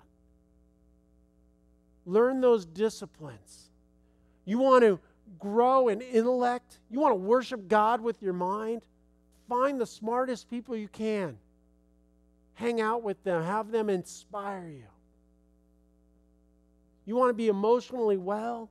Learn 2.05 2.41
those 2.41 2.65
disciplines. 2.65 3.69
You 4.45 4.59
want 4.59 4.83
to 4.83 4.99
grow 5.39 5.87
in 5.87 6.01
intellect, 6.01 6.79
you 6.89 6.99
want 6.99 7.11
to 7.11 7.15
worship 7.15 7.67
God 7.67 8.01
with 8.01 8.21
your 8.21 8.33
mind, 8.33 8.81
find 9.47 9.79
the 9.79 9.85
smartest 9.85 10.49
people 10.49 10.75
you 10.75 10.87
can. 10.87 11.37
Hang 12.53 12.81
out 12.81 13.03
with 13.03 13.23
them, 13.23 13.43
have 13.43 13.71
them 13.71 13.89
inspire 13.89 14.67
you. 14.67 14.85
You 17.05 17.15
want 17.15 17.29
to 17.29 17.33
be 17.33 17.47
emotionally 17.47 18.17
well? 18.17 18.69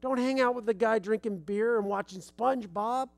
Don't 0.00 0.18
hang 0.18 0.40
out 0.40 0.54
with 0.54 0.66
the 0.66 0.74
guy 0.74 0.98
drinking 0.98 1.38
beer 1.38 1.78
and 1.78 1.86
watching 1.86 2.20
SpongeBob. 2.20 3.08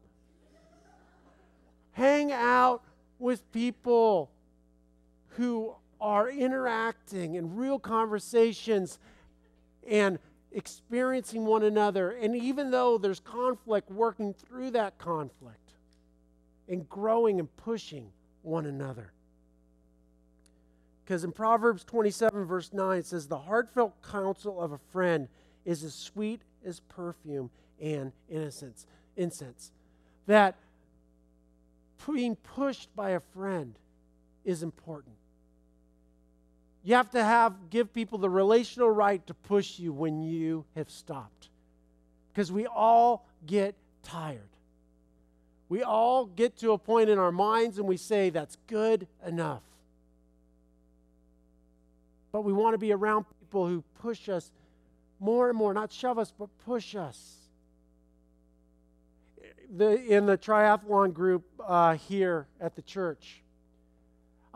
Hang 1.93 2.31
out 2.31 2.83
with 3.19 3.51
people 3.51 4.31
who 5.31 5.75
are 6.01 6.29
interacting 6.29 7.35
in 7.35 7.57
real 7.57 7.79
conversations 7.79 8.99
and 9.89 10.19
experiencing 10.57 11.45
one 11.45 11.63
another. 11.63 12.11
And 12.11 12.35
even 12.35 12.71
though 12.71 12.99
there's 12.99 13.21
conflict, 13.21 13.91
working 13.91 14.35
through 14.35 14.71
that 14.73 14.99
conflict 14.99 15.75
and 16.69 16.89
growing 16.89 17.39
and 17.39 17.55
pushing 17.59 18.11
one 18.43 18.67
another. 18.67 19.13
Because 21.05 21.23
in 21.23 21.31
Proverbs 21.31 21.85
27, 21.85 22.47
verse 22.47 22.73
9, 22.73 22.99
it 22.99 23.07
says, 23.07 23.29
The 23.29 23.39
heartfelt 23.39 23.95
counsel 24.03 24.61
of 24.61 24.73
a 24.73 24.79
friend 24.79 25.29
is 25.65 25.85
as 25.85 25.95
sweet 25.95 26.41
as 26.65 26.81
perfume 26.81 27.51
and 27.81 28.11
innocence, 28.29 28.87
incense. 29.17 29.71
That 30.27 30.57
being 32.13 32.35
pushed 32.35 32.95
by 32.97 33.11
a 33.11 33.21
friend 33.21 33.79
is 34.45 34.63
important. 34.63 35.15
You 36.87 36.95
have 36.95 37.11
to 37.11 37.25
have 37.25 37.69
give 37.69 37.93
people 37.93 38.19
the 38.19 38.31
relational 38.31 38.89
right 38.89 39.27
to 39.27 39.35
push 39.35 39.77
you 39.77 39.93
when 39.93 40.23
you 40.23 40.65
have 40.77 40.89
stopped. 40.89 41.49
Because 42.33 42.53
we 42.53 42.69
all 42.69 43.27
get 43.45 43.75
tired. 44.05 44.39
We 45.69 45.83
all 45.83 46.27
get 46.27 46.59
to 46.59 46.71
a 46.71 46.79
point 46.79 47.11
in 47.11 47.19
our 47.19 47.33
minds 47.33 47.81
and 47.81 47.89
we 47.89 47.97
say 47.97 48.31
that's 48.31 48.57
good 48.69 49.09
enough. 49.27 49.65
But 52.31 52.43
we 52.43 52.53
want 52.53 52.75
to 52.75 52.79
be 52.79 52.93
around 52.93 53.27
people 53.41 53.67
who 53.67 53.83
push 54.01 54.29
us 54.29 54.53
more 55.19 55.49
and 55.49 55.59
more, 55.59 55.75
not 55.75 55.91
shove 55.91 56.21
us, 56.21 56.33
but 56.39 56.49
push 56.67 56.95
us. 56.95 57.35
The, 59.77 60.01
in 60.05 60.27
the 60.27 60.39
triathlon 60.39 61.13
group 61.13 61.43
uh, 61.67 61.97
here 61.97 62.47
at 62.61 62.77
the 62.77 62.83
church, 62.83 63.43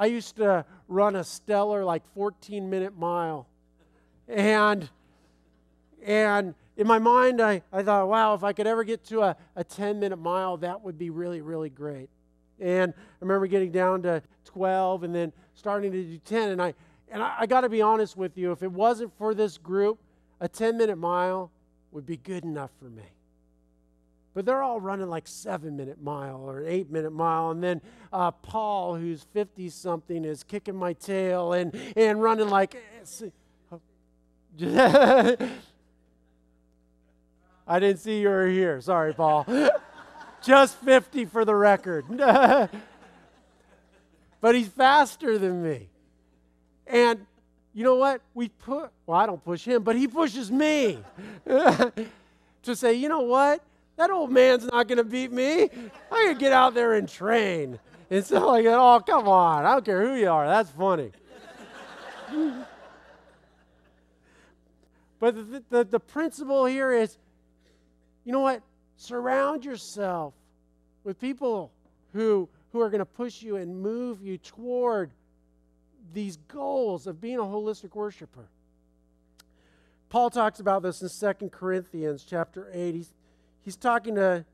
I 0.01 0.07
used 0.07 0.37
to 0.37 0.65
run 0.89 1.15
a 1.15 1.23
stellar 1.23 1.85
like 1.85 2.03
14 2.15 2.71
minute 2.71 2.97
mile. 2.97 3.47
And 4.27 4.89
and 6.03 6.55
in 6.79 6.87
my 6.87 6.99
mind 6.99 7.43
I, 7.43 7.61
I 7.71 7.83
thought, 7.83 8.09
wow, 8.09 8.33
if 8.33 8.43
I 8.43 8.55
could 8.55 8.67
ever 8.67 8.83
get 8.83 9.05
to 9.09 9.21
a, 9.21 9.37
a 9.55 9.63
10 9.63 10.01
minute 10.01 10.17
mile, 10.17 10.57
that 10.57 10.81
would 10.81 10.99
be 10.99 11.11
really, 11.11 11.43
really 11.43 11.69
great. 11.69 12.09
And 12.59 12.95
I 12.97 13.17
remember 13.21 13.47
getting 13.47 13.71
down 13.71 14.03
to 14.03 14.23
12 14.47 15.03
and 15.03 15.15
then 15.15 15.35
starting 15.53 15.93
to 15.93 16.03
do 16.03 16.19
10. 16.19 16.49
And 16.53 16.63
I 16.63 16.75
and 17.11 17.23
I, 17.23 17.35
I 17.41 17.47
gotta 17.47 17.69
be 17.69 17.83
honest 17.83 18.17
with 18.17 18.39
you, 18.39 18.53
if 18.53 18.63
it 18.63 18.73
wasn't 18.73 19.13
for 19.19 19.35
this 19.35 19.59
group, 19.59 19.99
a 20.41 20.49
10 20.49 20.79
minute 20.79 20.97
mile 20.97 21.51
would 21.93 22.07
be 22.07 22.17
good 22.17 22.45
enough 22.45 22.71
for 22.79 22.89
me. 22.89 23.03
But 24.33 24.47
they're 24.47 24.63
all 24.63 24.81
running 24.81 25.09
like 25.09 25.27
seven 25.27 25.77
minute 25.77 26.01
mile 26.01 26.49
or 26.49 26.65
eight 26.65 26.91
minute 26.91 27.11
mile. 27.13 27.51
And 27.51 27.63
then 27.63 27.81
uh, 28.13 28.31
Paul, 28.31 28.95
who's 28.97 29.25
50 29.33 29.69
something, 29.71 30.25
is 30.25 30.45
kicking 30.45 30.77
my 30.77 30.93
tail 30.93 31.53
and, 31.53 31.75
and 31.97 32.23
running 32.23 32.49
like. 32.49 32.77
I 37.67 37.79
didn't 37.79 37.99
see 37.99 38.21
you 38.21 38.29
were 38.29 38.49
here. 38.49 38.81
Sorry, 38.81 39.15
Paul. 39.15 39.47
Just 40.43 40.77
50 40.79 41.27
for 41.27 41.45
the 41.45 41.55
record. 41.55 42.05
but 44.41 44.55
he's 44.55 44.69
faster 44.69 45.39
than 45.39 45.63
me. 45.63 45.89
And 46.87 47.27
you 47.73 47.85
know 47.85 47.95
what? 47.97 48.23
We 48.35 48.49
put, 48.49 48.91
well, 49.07 49.21
I 49.21 49.27
don't 49.27 49.45
push 49.45 49.65
him, 49.65 49.83
but 49.83 49.97
he 49.97 50.09
pushes 50.09 50.51
me 50.51 50.99
to 51.47 52.75
say, 52.75 52.95
you 52.95 53.09
know 53.09 53.21
what? 53.21 53.63
That 54.01 54.11
old 54.11 54.33
man's 54.33 54.65
not 54.65 54.89
going 54.89 54.97
to 54.97 55.05
beat 55.05 55.31
me. 55.31 55.69
I 56.11 56.25
can 56.29 56.39
get 56.39 56.55
out 56.55 56.73
there 56.73 56.95
and 56.95 57.07
train. 57.07 57.79
And 58.09 58.25
so, 58.25 58.49
like, 58.49 58.65
oh, 58.65 59.03
come 59.07 59.29
on. 59.29 59.67
I 59.67 59.73
don't 59.73 59.85
care 59.85 60.09
who 60.09 60.15
you 60.15 60.31
are. 60.31 60.47
That's 60.47 60.71
funny. 60.71 61.11
but 65.21 65.35
the, 65.35 65.63
the, 65.69 65.85
the 65.85 66.01
principle 66.01 66.65
here 66.65 66.95
is 66.95 67.19
you 68.25 68.33
know 68.33 68.41
what? 68.41 68.63
Surround 68.97 69.67
yourself 69.67 70.33
with 71.05 71.21
people 71.21 71.71
who, 72.15 72.49
who 72.73 72.81
are 72.81 72.89
going 72.89 73.01
to 73.01 73.05
push 73.05 73.43
you 73.43 73.57
and 73.57 73.83
move 73.83 74.23
you 74.23 74.39
toward 74.39 75.11
these 76.15 76.39
goals 76.49 77.07
of 77.07 77.21
being 77.21 77.37
a 77.37 77.43
holistic 77.43 77.95
worshiper. 77.95 78.49
Paul 80.09 80.31
talks 80.31 80.59
about 80.59 80.83
this 80.83 81.03
in 81.03 81.11
Second 81.11 81.53
Corinthians 81.53 82.25
chapter 82.27 82.71
8. 82.73 82.95
He's, 82.95 83.13
he's 83.65 83.77
talking 83.77 84.15
to, 84.17 84.45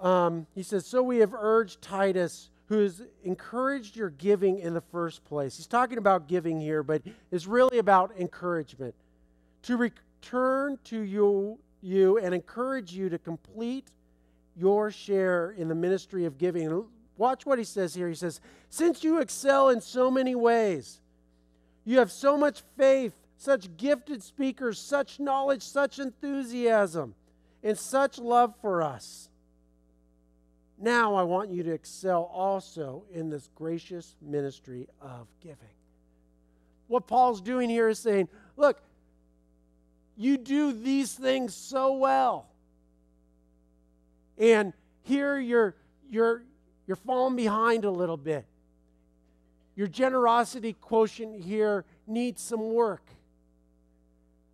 um, 0.00 0.46
he 0.54 0.62
says, 0.62 0.86
So 0.86 1.02
we 1.02 1.18
have 1.18 1.34
urged 1.34 1.82
Titus, 1.82 2.50
who 2.66 2.80
has 2.80 3.02
encouraged 3.24 3.96
your 3.96 4.10
giving 4.10 4.58
in 4.58 4.74
the 4.74 4.80
first 4.80 5.24
place. 5.24 5.56
He's 5.56 5.66
talking 5.66 5.98
about 5.98 6.28
giving 6.28 6.60
here, 6.60 6.82
but 6.82 7.02
it's 7.30 7.46
really 7.46 7.78
about 7.78 8.12
encouragement. 8.18 8.94
To 9.62 9.76
return 9.76 10.78
to 10.84 11.00
you, 11.00 11.58
you 11.82 12.18
and 12.18 12.34
encourage 12.34 12.92
you 12.92 13.08
to 13.08 13.18
complete 13.18 13.88
your 14.56 14.90
share 14.90 15.50
in 15.52 15.68
the 15.68 15.74
ministry 15.74 16.26
of 16.26 16.38
giving. 16.38 16.84
Watch 17.16 17.44
what 17.44 17.58
he 17.58 17.64
says 17.64 17.94
here. 17.94 18.08
He 18.08 18.14
says, 18.14 18.40
Since 18.68 19.02
you 19.02 19.20
excel 19.20 19.70
in 19.70 19.80
so 19.80 20.10
many 20.10 20.34
ways, 20.34 21.00
you 21.84 21.98
have 21.98 22.12
so 22.12 22.36
much 22.36 22.62
faith, 22.76 23.14
such 23.36 23.76
gifted 23.76 24.22
speakers, 24.22 24.78
such 24.78 25.18
knowledge, 25.18 25.62
such 25.62 25.98
enthusiasm, 25.98 27.14
and 27.62 27.78
such 27.78 28.18
love 28.18 28.54
for 28.60 28.82
us. 28.82 29.28
Now 30.78 31.14
I 31.14 31.24
want 31.24 31.50
you 31.50 31.62
to 31.64 31.72
excel 31.72 32.22
also 32.32 33.04
in 33.12 33.28
this 33.28 33.50
gracious 33.54 34.16
ministry 34.22 34.88
of 35.00 35.26
giving. 35.42 35.56
What 36.88 37.06
Paul's 37.06 37.40
doing 37.40 37.68
here 37.68 37.88
is 37.88 37.98
saying, 37.98 38.28
look, 38.56 38.80
you 40.16 40.38
do 40.38 40.72
these 40.72 41.12
things 41.12 41.54
so 41.54 41.94
well. 41.94 42.46
And 44.38 44.72
here 45.02 45.38
you're, 45.38 45.76
you're, 46.10 46.42
you're 46.86 46.96
falling 46.96 47.36
behind 47.36 47.84
a 47.84 47.90
little 47.90 48.16
bit. 48.16 48.46
Your 49.76 49.86
generosity 49.86 50.72
quotient 50.72 51.42
here 51.42 51.84
needs 52.06 52.42
some 52.42 52.72
work. 52.72 53.02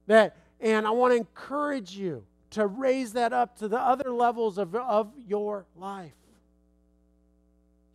That, 0.09 0.37
and 0.61 0.87
I 0.87 0.91
want 0.91 1.13
to 1.13 1.17
encourage 1.17 1.97
you 1.97 2.25
to 2.51 2.67
raise 2.67 3.13
that 3.15 3.33
up 3.33 3.59
to 3.59 3.69
the 3.69 3.79
other 3.79 4.11
levels 4.11 4.59
of, 4.59 4.75
of 4.75 5.13
your 5.27 5.67
life. 5.77 6.13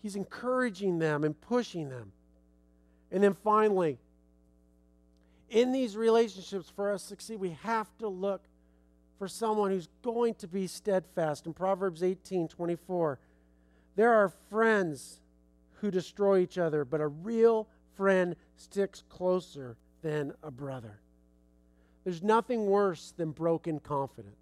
He's 0.01 0.15
encouraging 0.15 0.99
them 0.99 1.23
and 1.23 1.39
pushing 1.39 1.89
them. 1.89 2.11
And 3.11 3.23
then 3.23 3.33
finally, 3.33 3.99
in 5.49 5.71
these 5.71 5.95
relationships, 5.95 6.71
for 6.75 6.91
us 6.91 7.03
to 7.03 7.07
succeed, 7.09 7.39
we 7.39 7.57
have 7.63 7.87
to 7.99 8.07
look 8.07 8.41
for 9.19 9.27
someone 9.27 9.69
who's 9.69 9.89
going 10.01 10.33
to 10.35 10.47
be 10.47 10.65
steadfast. 10.65 11.45
In 11.45 11.53
Proverbs 11.53 12.01
18 12.01 12.47
24, 12.47 13.19
there 13.95 14.13
are 14.13 14.29
friends 14.49 15.19
who 15.81 15.91
destroy 15.91 16.39
each 16.39 16.57
other, 16.57 16.85
but 16.85 17.01
a 17.01 17.07
real 17.07 17.67
friend 17.95 18.35
sticks 18.55 19.03
closer 19.09 19.75
than 20.01 20.33
a 20.41 20.49
brother. 20.49 20.99
There's 22.03 22.23
nothing 22.23 22.65
worse 22.65 23.13
than 23.15 23.31
broken 23.31 23.79
confidence. 23.79 24.35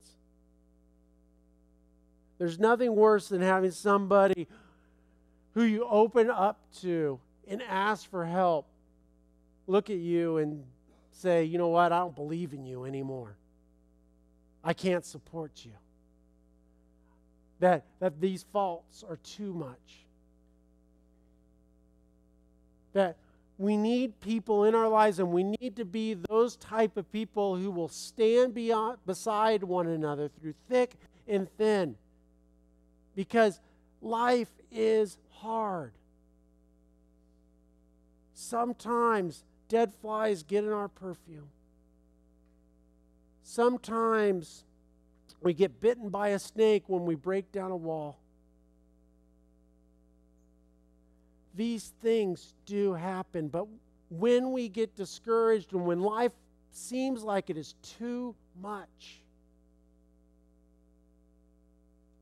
There's 2.37 2.57
nothing 2.57 2.95
worse 2.95 3.27
than 3.29 3.41
having 3.41 3.71
somebody 3.71 4.47
who 5.53 5.63
you 5.63 5.85
open 5.85 6.29
up 6.29 6.59
to 6.81 7.19
and 7.47 7.61
ask 7.61 8.09
for 8.09 8.25
help 8.25 8.65
look 9.67 9.89
at 9.89 9.97
you 9.97 10.37
and 10.37 10.63
say, 11.11 11.43
you 11.43 11.57
know 11.57 11.67
what, 11.67 11.91
I 11.91 11.99
don't 11.99 12.15
believe 12.15 12.53
in 12.53 12.65
you 12.65 12.85
anymore. 12.85 13.35
I 14.63 14.73
can't 14.73 15.05
support 15.05 15.51
you 15.63 15.73
that, 17.59 17.83
that 17.99 18.19
these 18.19 18.45
faults 18.51 19.03
are 19.07 19.17
too 19.17 19.53
much. 19.53 20.05
That 22.93 23.17
we 23.59 23.75
need 23.75 24.17
people 24.21 24.63
in 24.63 24.73
our 24.73 24.87
lives 24.87 25.19
and 25.19 25.29
we 25.31 25.43
need 25.43 25.75
to 25.75 25.83
be 25.83 26.13
those 26.13 26.55
type 26.55 26.95
of 26.95 27.11
people 27.11 27.57
who 27.57 27.69
will 27.69 27.89
stand 27.89 28.53
beyond, 28.53 28.97
beside 29.05 29.61
one 29.63 29.85
another 29.85 30.29
through 30.29 30.53
thick 30.69 30.95
and 31.27 31.47
thin. 31.57 31.97
Because 33.17 33.59
life 34.01 34.47
is 34.71 35.17
hard. 35.29 35.91
Sometimes 38.33 39.43
dead 39.67 39.91
flies 40.01 40.41
get 40.41 40.63
in 40.63 40.71
our 40.71 40.87
perfume. 40.87 41.49
Sometimes 43.43 44.63
we 45.41 45.53
get 45.53 45.81
bitten 45.81 46.07
by 46.07 46.29
a 46.29 46.39
snake 46.39 46.83
when 46.87 47.05
we 47.05 47.15
break 47.15 47.51
down 47.51 47.71
a 47.71 47.75
wall. 47.75 48.19
These 51.59 51.91
things 52.01 52.53
do 52.65 52.93
happen, 52.93 53.49
but 53.49 53.67
when 54.09 54.53
we 54.53 54.69
get 54.69 54.95
discouraged 54.95 55.73
and 55.73 55.85
when 55.85 55.99
life 55.99 56.31
seems 56.71 57.21
like 57.21 57.49
it 57.49 57.57
is 57.57 57.75
too 57.83 58.33
much, 58.61 59.19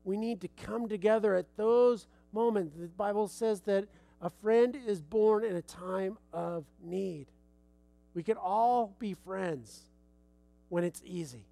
we 0.02 0.16
need 0.16 0.40
to 0.40 0.48
come 0.48 0.88
together 0.88 1.36
at 1.36 1.46
those 1.56 2.08
moments. 2.32 2.74
The 2.76 2.88
Bible 2.88 3.28
says 3.28 3.60
that 3.60 3.84
a 4.20 4.28
friend 4.28 4.76
is 4.88 5.00
born 5.00 5.44
in 5.44 5.54
a 5.54 5.62
time 5.62 6.18
of 6.32 6.64
need. 6.82 7.28
We 8.14 8.24
can 8.24 8.38
all 8.38 8.92
be 8.98 9.14
friends 9.14 9.82
when 10.68 10.82
it's 10.82 11.00
easy. 11.04 11.44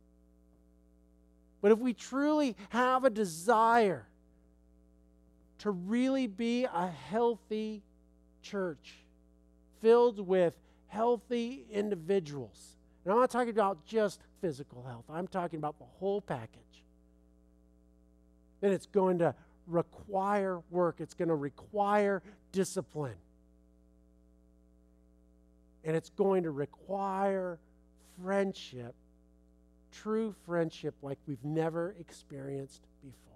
But 1.63 1.71
if 1.71 1.79
we 1.79 1.95
truly 1.95 2.57
have 2.71 3.05
a 3.05 3.11
desire 3.11 4.09
to 5.67 5.71
really 5.71 6.27
be 6.27 6.65
a 6.65 6.89
healthy 6.89 7.83
church 8.43 8.95
filled 9.81 10.27
with 10.27 10.57
healthy 10.89 11.67
individuals, 11.71 12.77
and 13.05 13.13
I'm 13.13 13.21
not 13.21 13.31
talking 13.31 13.51
about 13.51 13.85
just 13.85 14.21
physical 14.41 14.83
health, 14.83 15.05
I'm 15.11 15.29
talking 15.29 15.59
about 15.59 15.79
the 15.79 15.85
whole 15.99 16.21
package, 16.21 16.85
then 18.61 18.73
it's 18.73 18.87
going 18.87 19.19
to 19.19 19.35
require 19.67 20.61
work, 20.71 20.97
it's 21.01 21.15
going 21.15 21.29
to 21.29 21.35
require 21.35 22.23
discipline, 22.53 23.19
and 25.85 25.95
it's 25.97 26.11
going 26.11 26.45
to 26.45 26.51
require 26.51 27.59
friendship 28.23 28.95
true 30.03 30.35
friendship 30.45 30.95
like 31.03 31.19
we've 31.27 31.45
never 31.45 31.95
experienced 31.99 32.83
before. 33.03 33.36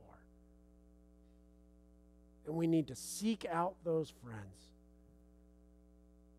And 2.51 2.59
we 2.59 2.67
need 2.67 2.89
to 2.89 2.97
seek 2.97 3.47
out 3.49 3.75
those 3.85 4.13
friends 4.25 4.73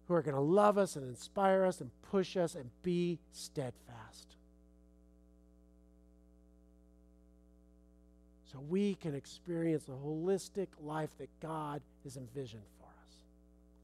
who 0.09 0.13
are 0.13 0.21
going 0.21 0.35
to 0.35 0.41
love 0.41 0.77
us 0.77 0.97
and 0.97 1.07
inspire 1.07 1.63
us 1.63 1.79
and 1.79 1.89
push 2.11 2.35
us 2.35 2.53
and 2.53 2.69
be 2.83 3.17
steadfast. 3.31 4.35
So 8.51 8.59
we 8.67 8.95
can 8.95 9.15
experience 9.15 9.85
the 9.85 9.93
holistic 9.93 10.67
life 10.83 11.11
that 11.17 11.29
God 11.41 11.81
has 12.03 12.17
envisioned 12.17 12.65
for 12.77 12.87
us. 12.87 13.15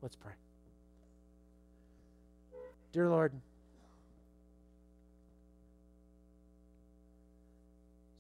Let's 0.01 0.17
pray. 0.17 0.33
Dear 2.91 3.07
Lord, 3.07 3.31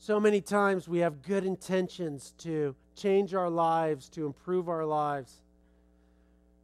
So 0.07 0.21
many 0.21 0.39
times 0.39 0.87
we 0.87 0.99
have 0.99 1.21
good 1.21 1.43
intentions 1.43 2.33
to 2.37 2.73
change 2.95 3.33
our 3.33 3.49
lives, 3.49 4.07
to 4.11 4.25
improve 4.25 4.69
our 4.69 4.85
lives. 4.85 5.41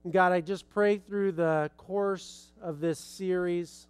And 0.05 0.13
God, 0.13 0.31
I 0.31 0.39
just 0.39 0.69
pray 0.69 0.95
through 0.95 1.33
the 1.33 1.69
course 1.75 2.53
of 2.61 2.79
this 2.79 2.97
series 2.97 3.87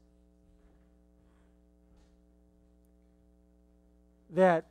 that 4.32 4.66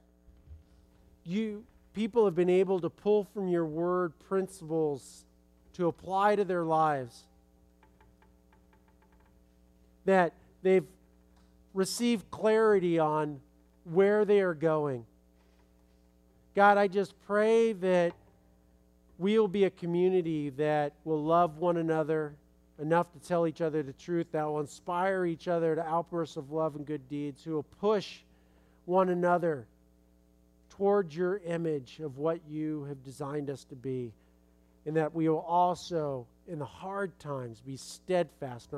you 1.24 1.62
people 1.94 2.24
have 2.24 2.34
been 2.34 2.50
able 2.50 2.80
to 2.80 2.90
pull 2.90 3.22
from 3.22 3.46
your 3.46 3.66
word 3.66 4.12
principles 4.28 5.24
to 5.74 5.86
apply 5.86 6.34
to 6.34 6.44
their 6.44 6.64
lives. 6.64 7.22
That 10.06 10.32
they've 10.64 10.88
received 11.72 12.32
clarity 12.32 12.98
on 12.98 13.38
where 13.84 14.24
they 14.24 14.40
are 14.40 14.54
going. 14.54 15.04
God, 16.54 16.78
I 16.78 16.86
just 16.88 17.14
pray 17.26 17.72
that 17.74 18.12
we 19.18 19.38
will 19.38 19.48
be 19.48 19.64
a 19.64 19.70
community 19.70 20.50
that 20.50 20.92
will 21.04 21.22
love 21.22 21.58
one 21.58 21.76
another 21.76 22.34
enough 22.80 23.12
to 23.12 23.18
tell 23.20 23.46
each 23.46 23.60
other 23.60 23.82
the 23.82 23.92
truth, 23.92 24.26
that 24.32 24.44
will 24.44 24.60
inspire 24.60 25.24
each 25.24 25.48
other 25.48 25.76
to 25.76 25.86
outbursts 25.86 26.36
of 26.36 26.50
love 26.50 26.74
and 26.74 26.86
good 26.86 27.08
deeds, 27.08 27.44
who 27.44 27.52
will 27.52 27.62
push 27.80 28.18
one 28.86 29.10
another 29.10 29.66
towards 30.70 31.14
your 31.14 31.38
image 31.46 32.00
of 32.00 32.18
what 32.18 32.40
you 32.48 32.84
have 32.84 33.04
designed 33.04 33.50
us 33.50 33.64
to 33.64 33.76
be, 33.76 34.12
and 34.86 34.96
that 34.96 35.14
we 35.14 35.28
will 35.28 35.40
also, 35.40 36.26
in 36.48 36.58
the 36.58 36.64
hard 36.64 37.16
times, 37.18 37.60
be 37.60 37.76
steadfast 37.76 38.68